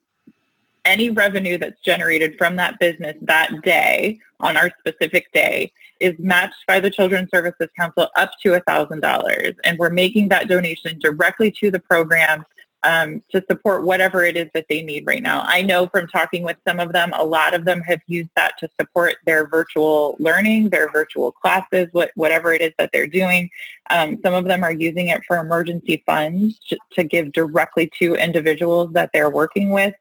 any 0.91 1.09
revenue 1.09 1.57
that's 1.57 1.81
generated 1.83 2.37
from 2.37 2.57
that 2.57 2.79
business 2.81 3.17
that 3.23 3.63
day 3.63 4.19
on 4.41 4.57
our 4.57 4.73
specific 4.81 5.33
day 5.33 5.73
is 6.01 6.15
matched 6.19 6.67
by 6.67 6.81
the 6.81 6.91
Children's 6.91 7.31
Services 7.33 7.69
Council 7.79 8.09
up 8.17 8.33
to 8.43 8.51
$1,000. 8.51 9.57
And 9.65 9.79
we're 9.79 9.91
making 9.91 10.29
that 10.31 10.49
donation 10.49 10.99
directly 10.99 11.53
to 11.61 11.71
the 11.71 11.79
program 11.79 12.45
um, 12.83 13.23
to 13.31 13.45
support 13.49 13.85
whatever 13.85 14.25
it 14.25 14.37
is 14.37 14.49
that 14.55 14.67
they 14.69 14.83
need 14.83 15.07
right 15.07 15.23
now. 15.23 15.43
I 15.45 15.63
know 15.63 15.87
from 15.89 16.07
talking 16.09 16.43
with 16.43 16.57
some 16.67 16.81
of 16.81 16.93
them, 16.93 17.13
a 17.15 17.25
lot 17.25 17.55
of 17.55 17.65
them 17.65 17.81
have 17.83 18.01
used 18.07 18.31
that 18.37 18.59
to 18.59 18.69
support 18.81 19.17
their 19.27 19.47
virtual 19.47 20.17
learning, 20.19 20.71
their 20.71 20.91
virtual 20.91 21.33
classes, 21.33 21.89
what, 21.93 22.11
whatever 22.15 22.53
it 22.53 22.63
is 22.63 22.73
that 22.79 22.91
they're 22.93 23.07
doing. 23.07 23.51
Um, 23.91 24.19
some 24.23 24.35
of 24.35 24.45
them 24.45 24.65
are 24.65 24.73
using 24.73 25.09
it 25.09 25.23
for 25.27 25.37
emergency 25.37 26.03
funds 26.07 26.59
to, 26.69 26.79
to 26.93 27.05
give 27.05 27.33
directly 27.33 27.91
to 27.99 28.15
individuals 28.15 28.93
that 28.93 29.11
they're 29.13 29.31
working 29.31 29.71
with. 29.71 29.95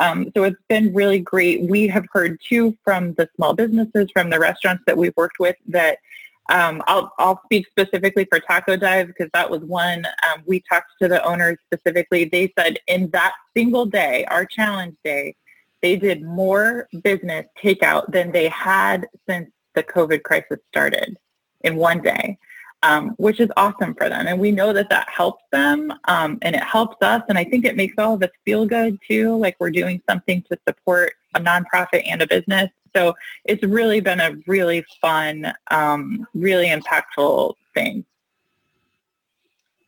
Um, 0.00 0.30
so 0.34 0.42
it's 0.42 0.60
been 0.68 0.92
really 0.92 1.20
great. 1.20 1.62
We 1.62 1.88
have 1.88 2.06
heard 2.12 2.38
too 2.46 2.76
from 2.84 3.14
the 3.14 3.28
small 3.36 3.54
businesses, 3.54 4.10
from 4.12 4.30
the 4.30 4.38
restaurants 4.38 4.84
that 4.86 4.98
we've 4.98 5.16
worked 5.16 5.38
with 5.38 5.56
that 5.68 5.98
um, 6.48 6.82
I'll, 6.86 7.12
I'll 7.18 7.40
speak 7.44 7.66
specifically 7.66 8.26
for 8.30 8.40
Taco 8.40 8.76
Dive 8.76 9.08
because 9.08 9.30
that 9.34 9.50
was 9.50 9.62
one. 9.62 10.06
Um, 10.06 10.42
we 10.46 10.62
talked 10.68 10.92
to 11.02 11.08
the 11.08 11.24
owners 11.24 11.58
specifically. 11.72 12.26
They 12.26 12.52
said 12.58 12.78
in 12.86 13.10
that 13.10 13.34
single 13.56 13.86
day, 13.86 14.24
our 14.26 14.44
challenge 14.44 14.96
day, 15.04 15.34
they 15.82 15.96
did 15.96 16.22
more 16.22 16.88
business 17.02 17.46
takeout 17.62 18.10
than 18.12 18.32
they 18.32 18.48
had 18.48 19.08
since 19.28 19.50
the 19.74 19.82
COVID 19.82 20.22
crisis 20.22 20.58
started 20.68 21.16
in 21.62 21.76
one 21.76 22.00
day, 22.00 22.38
um, 22.82 23.10
which 23.18 23.40
is 23.40 23.50
awesome 23.56 23.94
for 23.94 24.08
them. 24.08 24.26
And 24.26 24.40
we 24.40 24.52
know 24.52 24.72
that 24.72 24.88
that 24.90 25.08
helps 25.08 25.44
them 25.52 25.92
um, 26.04 26.38
and 26.42 26.54
it 26.54 26.62
helps 26.62 26.96
us. 27.02 27.22
And 27.28 27.36
I 27.36 27.44
think 27.44 27.64
it 27.64 27.76
makes 27.76 27.94
all 27.98 28.14
of 28.14 28.22
us 28.22 28.30
feel 28.44 28.66
good 28.66 28.98
too, 29.06 29.36
like 29.36 29.56
we're 29.58 29.70
doing 29.70 30.00
something 30.08 30.42
to 30.50 30.58
support 30.66 31.12
a 31.34 31.40
nonprofit 31.40 32.02
and 32.06 32.22
a 32.22 32.26
business. 32.26 32.70
So 32.96 33.14
it's 33.44 33.62
really 33.62 34.00
been 34.00 34.20
a 34.20 34.36
really 34.46 34.82
fun, 35.02 35.52
um, 35.70 36.26
really 36.32 36.68
impactful 36.68 37.54
thing. 37.74 38.06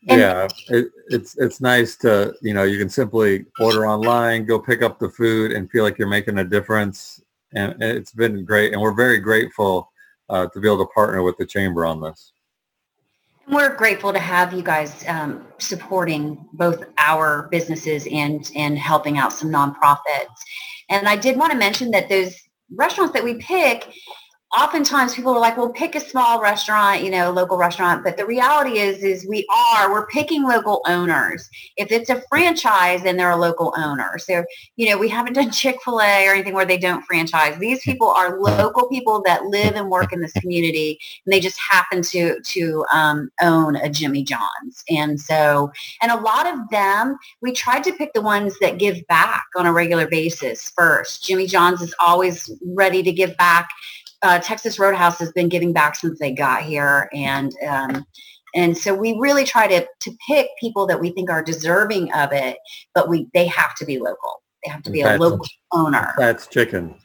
Yeah, 0.03 0.47
it, 0.69 0.91
it's 1.09 1.37
it's 1.39 1.61
nice 1.61 1.97
to 1.99 2.35
you 2.43 2.53
know 2.53 2.65
you 2.65 2.79
can 2.79 2.91
simply 2.91 3.47
order 3.61 3.87
online, 3.87 4.45
go 4.45 4.59
pick 4.59 4.83
up 4.83 4.99
the 4.99 5.09
food, 5.09 5.53
and 5.53 5.71
feel 5.71 5.85
like 5.85 5.99
you're 5.99 6.09
making 6.09 6.39
a 6.39 6.45
difference. 6.45 7.23
And 7.55 7.83
it's 7.83 8.13
been 8.13 8.45
great, 8.45 8.73
and 8.73 8.81
we're 8.81 8.95
very 8.95 9.19
grateful 9.19 9.91
uh, 10.29 10.47
to 10.49 10.61
be 10.61 10.69
able 10.69 10.85
to 10.87 10.93
partner 10.93 11.23
with 11.23 11.39
the 11.39 11.47
chamber 11.47 11.87
on 11.87 12.03
this. 12.03 12.33
We're 13.49 13.75
grateful 13.75 14.13
to 14.13 14.19
have 14.19 14.53
you 14.53 14.63
guys 14.63 15.03
um, 15.09 15.47
supporting 15.57 16.47
both 16.53 16.85
our 16.99 17.49
businesses 17.51 18.07
and 18.13 18.51
and 18.55 18.79
helping 18.79 19.17
out 19.17 19.33
some 19.33 19.51
nonprofits. 19.51 20.37
And 20.91 21.09
I 21.09 21.17
did 21.17 21.39
want 21.39 21.53
to 21.53 21.59
mention 21.59 21.91
that 21.93 22.09
those 22.11 22.48
restaurants 22.75 23.13
that 23.15 23.25
we 23.25 23.35
pick, 23.35 23.89
oftentimes 24.57 25.15
people 25.15 25.35
are 25.35 25.41
like, 25.41 25.57
"Well, 25.57 25.71
pick 25.71 25.95
a 25.95 26.01
small 26.01 26.41
restaurant, 26.41 27.03
you 27.03 27.11
know, 27.11 27.31
local 27.31 27.57
restaurant." 27.57 28.05
But 28.05 28.17
the 28.17 28.27
reality 28.27 28.79
is, 28.79 29.03
is 29.03 29.27
we 29.27 29.47
are 29.55 29.91
we're 29.91 30.07
picking 30.07 30.45
local 30.45 30.83
owners. 30.87 31.49
If 31.77 31.93
it's 31.93 32.11
a 32.11 32.23
franchise, 32.29 33.03
then 33.03 33.17
they're 33.17 33.31
a 33.31 33.37
local 33.37 33.75
owner. 33.77 34.19
So 34.19 34.45
you 34.77 34.89
know, 34.89 34.99
we 34.99 35.09
haven't 35.09 35.35
done 35.35 35.51
Chick 35.59 35.77
Fil 35.85 36.01
A 36.01 36.27
or 36.27 36.33
anything 36.33 36.55
where 36.55 36.65
they 36.65 36.79
don't 36.79 37.05
franchise. 37.05 37.59
These 37.59 37.83
people 37.83 38.09
are 38.09 38.41
local 38.41 38.89
people 38.89 39.23
that 39.27 39.45
live 39.45 39.75
and 39.75 39.91
work 39.91 40.13
in 40.13 40.21
this 40.21 40.33
community 40.33 40.99
and 41.25 41.33
they 41.33 41.41
just 41.41 41.59
happen 41.59 42.03
to 42.03 42.41
to 42.41 42.85
um, 42.93 43.31
own 43.43 43.77
a 43.77 43.89
Jimmy 43.89 44.23
John's. 44.23 44.83
And 44.89 45.21
so, 45.21 45.71
and 46.03 46.11
a 46.11 46.21
lot 46.21 46.47
of 46.47 46.59
them, 46.71 47.17
we 47.43 47.53
tried 47.53 47.85
to 47.85 47.93
pick 47.93 48.13
the 48.13 48.23
ones 48.23 48.59
that 48.61 48.79
give 48.79 49.07
back 49.07 49.45
on 49.57 49.67
a 49.67 49.73
regular 49.73 50.07
basis 50.07 50.71
first. 50.77 51.25
Jimmy 51.25 51.47
John's 51.47 51.83
is 51.83 51.95
always 52.01 52.51
ready 52.65 53.03
to 53.03 53.13
give 53.13 53.37
back. 53.37 53.69
Uh, 54.23 54.39
Texas 54.41 54.79
Roadhouse 54.79 55.19
has 55.19 55.31
been 55.33 55.49
giving 55.49 55.73
back 55.73 55.95
since 55.97 56.19
they 56.19 56.33
got 56.33 56.63
here, 56.63 57.09
and 57.13 57.53
um, 57.69 58.05
and 58.55 58.77
so 58.77 58.95
we 58.95 59.17
really 59.19 59.45
try 59.45 59.67
to 59.69 59.87
to 60.01 60.11
pick 60.29 60.49
people 60.61 60.87
that 60.87 61.01
we 61.01 61.11
think 61.11 61.31
are 61.31 61.43
deserving 61.43 62.13
of 62.13 62.33
it, 62.33 62.57
but 62.95 63.09
we 63.09 63.29
they 63.35 63.47
have 63.47 63.75
to 63.77 63.85
be 63.85 63.99
local. 63.99 64.43
They 64.65 64.71
have 64.73 64.83
to 64.83 64.91
be 64.91 65.03
a 65.03 65.17
local 65.17 65.47
owner. 65.73 66.13
That's 66.19 66.47
chicken. 66.49 66.97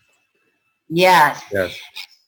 Yes, 0.90 1.42
Yes. 1.52 1.78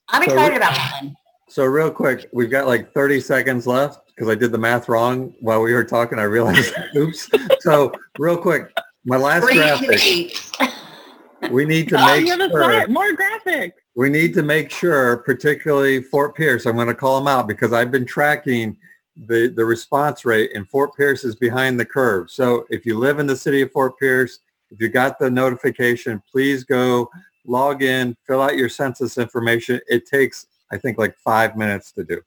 I'm 0.10 0.24
So- 0.24 0.32
excited 0.34 0.58
about 0.58 0.74
that 0.76 1.00
one. 1.02 1.16
So 1.48 1.64
real 1.64 1.90
quick, 1.90 2.28
we've 2.34 2.50
got 2.52 2.68
like 2.68 2.94
30 2.94 3.22
seconds 3.22 3.66
left 3.66 4.00
because 4.08 4.28
I 4.30 4.36
did 4.36 4.52
the 4.52 4.58
math 4.58 4.90
wrong 4.90 5.34
while 5.40 5.62
we 5.62 5.74
were 5.74 5.84
talking. 5.86 6.20
I 6.20 6.24
realized, 6.24 6.74
oops. 6.96 7.30
So 7.62 7.92
real 8.20 8.38
quick, 8.38 8.72
my 9.06 9.16
last 9.18 9.44
Bring 9.44 9.58
it 9.60 9.78
to 9.78 9.88
the 9.88 10.34
graphic. 10.58 11.52
We 11.52 11.64
need 11.66 11.88
to 11.90 11.98
Oh, 12.00 12.06
make 12.08 12.26
you 12.26 12.32
have 12.32 12.42
a 12.42 12.50
sure. 12.50 12.88
more 12.90 13.12
graphics. 13.14 13.72
We 13.96 14.10
need 14.10 14.34
to 14.34 14.44
make 14.44 14.70
sure, 14.70 15.18
particularly 15.18 16.02
Fort 16.04 16.36
Pierce, 16.36 16.66
I'm 16.66 16.76
going 16.76 16.88
to 16.88 16.94
call 16.94 17.18
them 17.18 17.28
out 17.28 17.48
because 17.48 17.72
I've 17.72 17.92
been 17.92 18.06
tracking 18.06 18.78
the, 19.16 19.48
the 19.48 19.64
response 19.64 20.26
rate 20.26 20.52
and 20.54 20.70
Fort 20.70 20.96
Pierce 20.96 21.24
is 21.24 21.36
behind 21.36 21.80
the 21.80 21.86
curve. 21.86 22.30
So 22.30 22.66
if 22.70 22.86
you 22.86 23.00
live 23.00 23.20
in 23.20 23.28
the 23.28 23.38
city 23.38 23.62
of 23.62 23.72
Fort 23.72 23.98
Pierce, 23.98 24.40
if 24.70 24.82
you 24.82 24.90
got 24.90 25.18
the 25.18 25.30
notification, 25.30 26.22
please 26.30 26.66
go 26.66 27.10
log 27.46 27.84
in, 27.84 28.18
fill 28.28 28.42
out 28.42 28.58
your 28.58 28.68
census 28.68 29.18
information. 29.18 29.80
It 29.88 30.06
takes, 30.06 30.48
I 30.72 30.78
think, 30.78 30.98
like 30.98 31.18
five 31.18 31.56
minutes 31.56 31.94
to 31.94 32.04
do. 32.04 32.22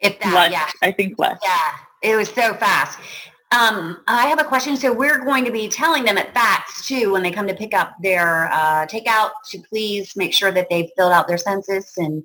If 0.00 0.20
that, 0.20 0.32
Less, 0.32 0.52
yeah. 0.52 0.70
I 0.82 0.92
think 0.92 1.18
less. 1.18 1.38
Yeah, 1.42 1.72
it 2.02 2.16
was 2.16 2.28
so 2.28 2.54
fast. 2.54 3.00
Um, 3.52 4.02
I 4.08 4.26
have 4.26 4.40
a 4.40 4.44
question. 4.44 4.76
So 4.76 4.92
we're 4.92 5.24
going 5.24 5.44
to 5.44 5.52
be 5.52 5.68
telling 5.68 6.04
them 6.04 6.18
at 6.18 6.34
FATS 6.34 6.86
too 6.86 7.12
when 7.12 7.22
they 7.22 7.30
come 7.30 7.46
to 7.46 7.54
pick 7.54 7.74
up 7.74 7.94
their 8.02 8.48
uh, 8.52 8.86
takeout 8.86 9.30
to 9.50 9.58
please 9.68 10.16
make 10.16 10.32
sure 10.32 10.50
that 10.50 10.68
they've 10.68 10.90
filled 10.96 11.12
out 11.12 11.28
their 11.28 11.38
census. 11.38 11.96
And 11.96 12.24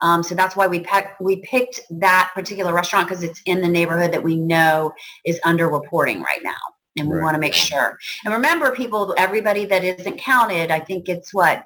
um, 0.00 0.22
so 0.22 0.34
that's 0.34 0.56
why 0.56 0.66
we, 0.66 0.80
pick, 0.80 1.08
we 1.20 1.36
picked 1.42 1.80
that 1.90 2.30
particular 2.34 2.72
restaurant 2.72 3.06
because 3.08 3.22
it's 3.22 3.42
in 3.44 3.60
the 3.60 3.68
neighborhood 3.68 4.12
that 4.12 4.22
we 4.22 4.36
know 4.36 4.92
is 5.26 5.38
under 5.44 5.68
reporting 5.68 6.22
right 6.22 6.42
now. 6.42 6.56
And 6.96 7.08
we 7.08 7.16
Right. 7.16 7.22
want 7.22 7.34
to 7.34 7.40
make 7.40 7.54
sure. 7.54 7.98
And 8.24 8.34
remember 8.34 8.72
people, 8.74 9.14
everybody 9.18 9.64
that 9.66 9.84
isn't 9.84 10.18
counted, 10.18 10.70
I 10.70 10.80
think 10.80 11.08
it's 11.08 11.32
what, 11.32 11.64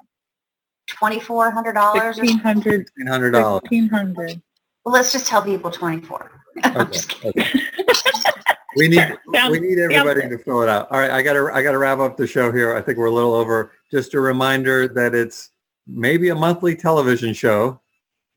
$2,400 0.89 1.25
or 1.25 2.13
something? 2.13 2.37
1600 2.43 2.87
$1,500. 2.99 3.33
1600 3.61 4.41
Well, 4.85 4.93
let's 4.93 5.11
just 5.11 5.27
tell 5.27 5.41
people 5.41 5.71
24. 5.71 6.31
I'm 6.63 6.91
just 6.91 7.09
kidding. 7.09 7.43
okay. 7.43 7.59
We 8.77 8.87
need 8.87 9.17
we 9.49 9.59
need 9.59 9.79
everybody 9.79 10.29
to 10.29 10.37
fill 10.37 10.61
it 10.61 10.69
out. 10.69 10.91
All 10.91 10.99
right, 10.99 11.11
I 11.11 11.21
gotta 11.21 11.49
I 11.53 11.61
gotta 11.63 11.77
wrap 11.77 11.99
up 11.99 12.15
the 12.15 12.27
show 12.27 12.51
here. 12.51 12.75
I 12.75 12.81
think 12.81 12.97
we're 12.97 13.07
a 13.07 13.11
little 13.11 13.33
over. 13.33 13.71
Just 13.91 14.13
a 14.13 14.19
reminder 14.19 14.87
that 14.89 15.15
it's 15.15 15.49
maybe 15.87 16.29
a 16.29 16.35
monthly 16.35 16.75
television 16.75 17.33
show, 17.33 17.81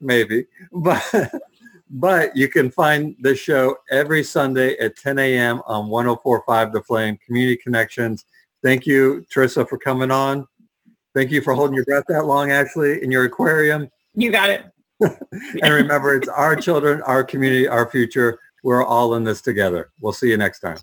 maybe, 0.00 0.46
but 0.72 1.04
but 1.90 2.36
you 2.36 2.48
can 2.48 2.70
find 2.70 3.16
the 3.20 3.34
show 3.34 3.76
every 3.90 4.22
Sunday 4.22 4.76
at 4.78 4.96
10 4.96 5.18
a.m. 5.18 5.60
on 5.66 5.88
104.5 5.88 6.72
The 6.72 6.82
Flame 6.82 7.18
Community 7.26 7.56
Connections. 7.56 8.24
Thank 8.62 8.86
you, 8.86 9.26
Teresa, 9.30 9.66
for 9.66 9.76
coming 9.76 10.10
on. 10.10 10.46
Thank 11.14 11.32
you 11.32 11.40
for 11.42 11.52
holding 11.54 11.74
your 11.74 11.84
breath 11.84 12.04
that 12.08 12.26
long, 12.26 12.52
Ashley, 12.52 13.02
in 13.02 13.10
your 13.10 13.24
aquarium. 13.24 13.90
You 14.14 14.30
got 14.30 14.50
it. 14.50 14.64
and 15.00 15.74
remember, 15.74 16.14
it's 16.14 16.28
our 16.28 16.54
children, 16.54 17.02
our 17.02 17.24
community, 17.24 17.66
our 17.66 17.90
future. 17.90 18.38
We're 18.62 18.84
all 18.84 19.14
in 19.14 19.24
this 19.24 19.40
together. 19.40 19.90
We'll 20.00 20.12
see 20.12 20.28
you 20.28 20.36
next 20.36 20.60
time. 20.60 20.78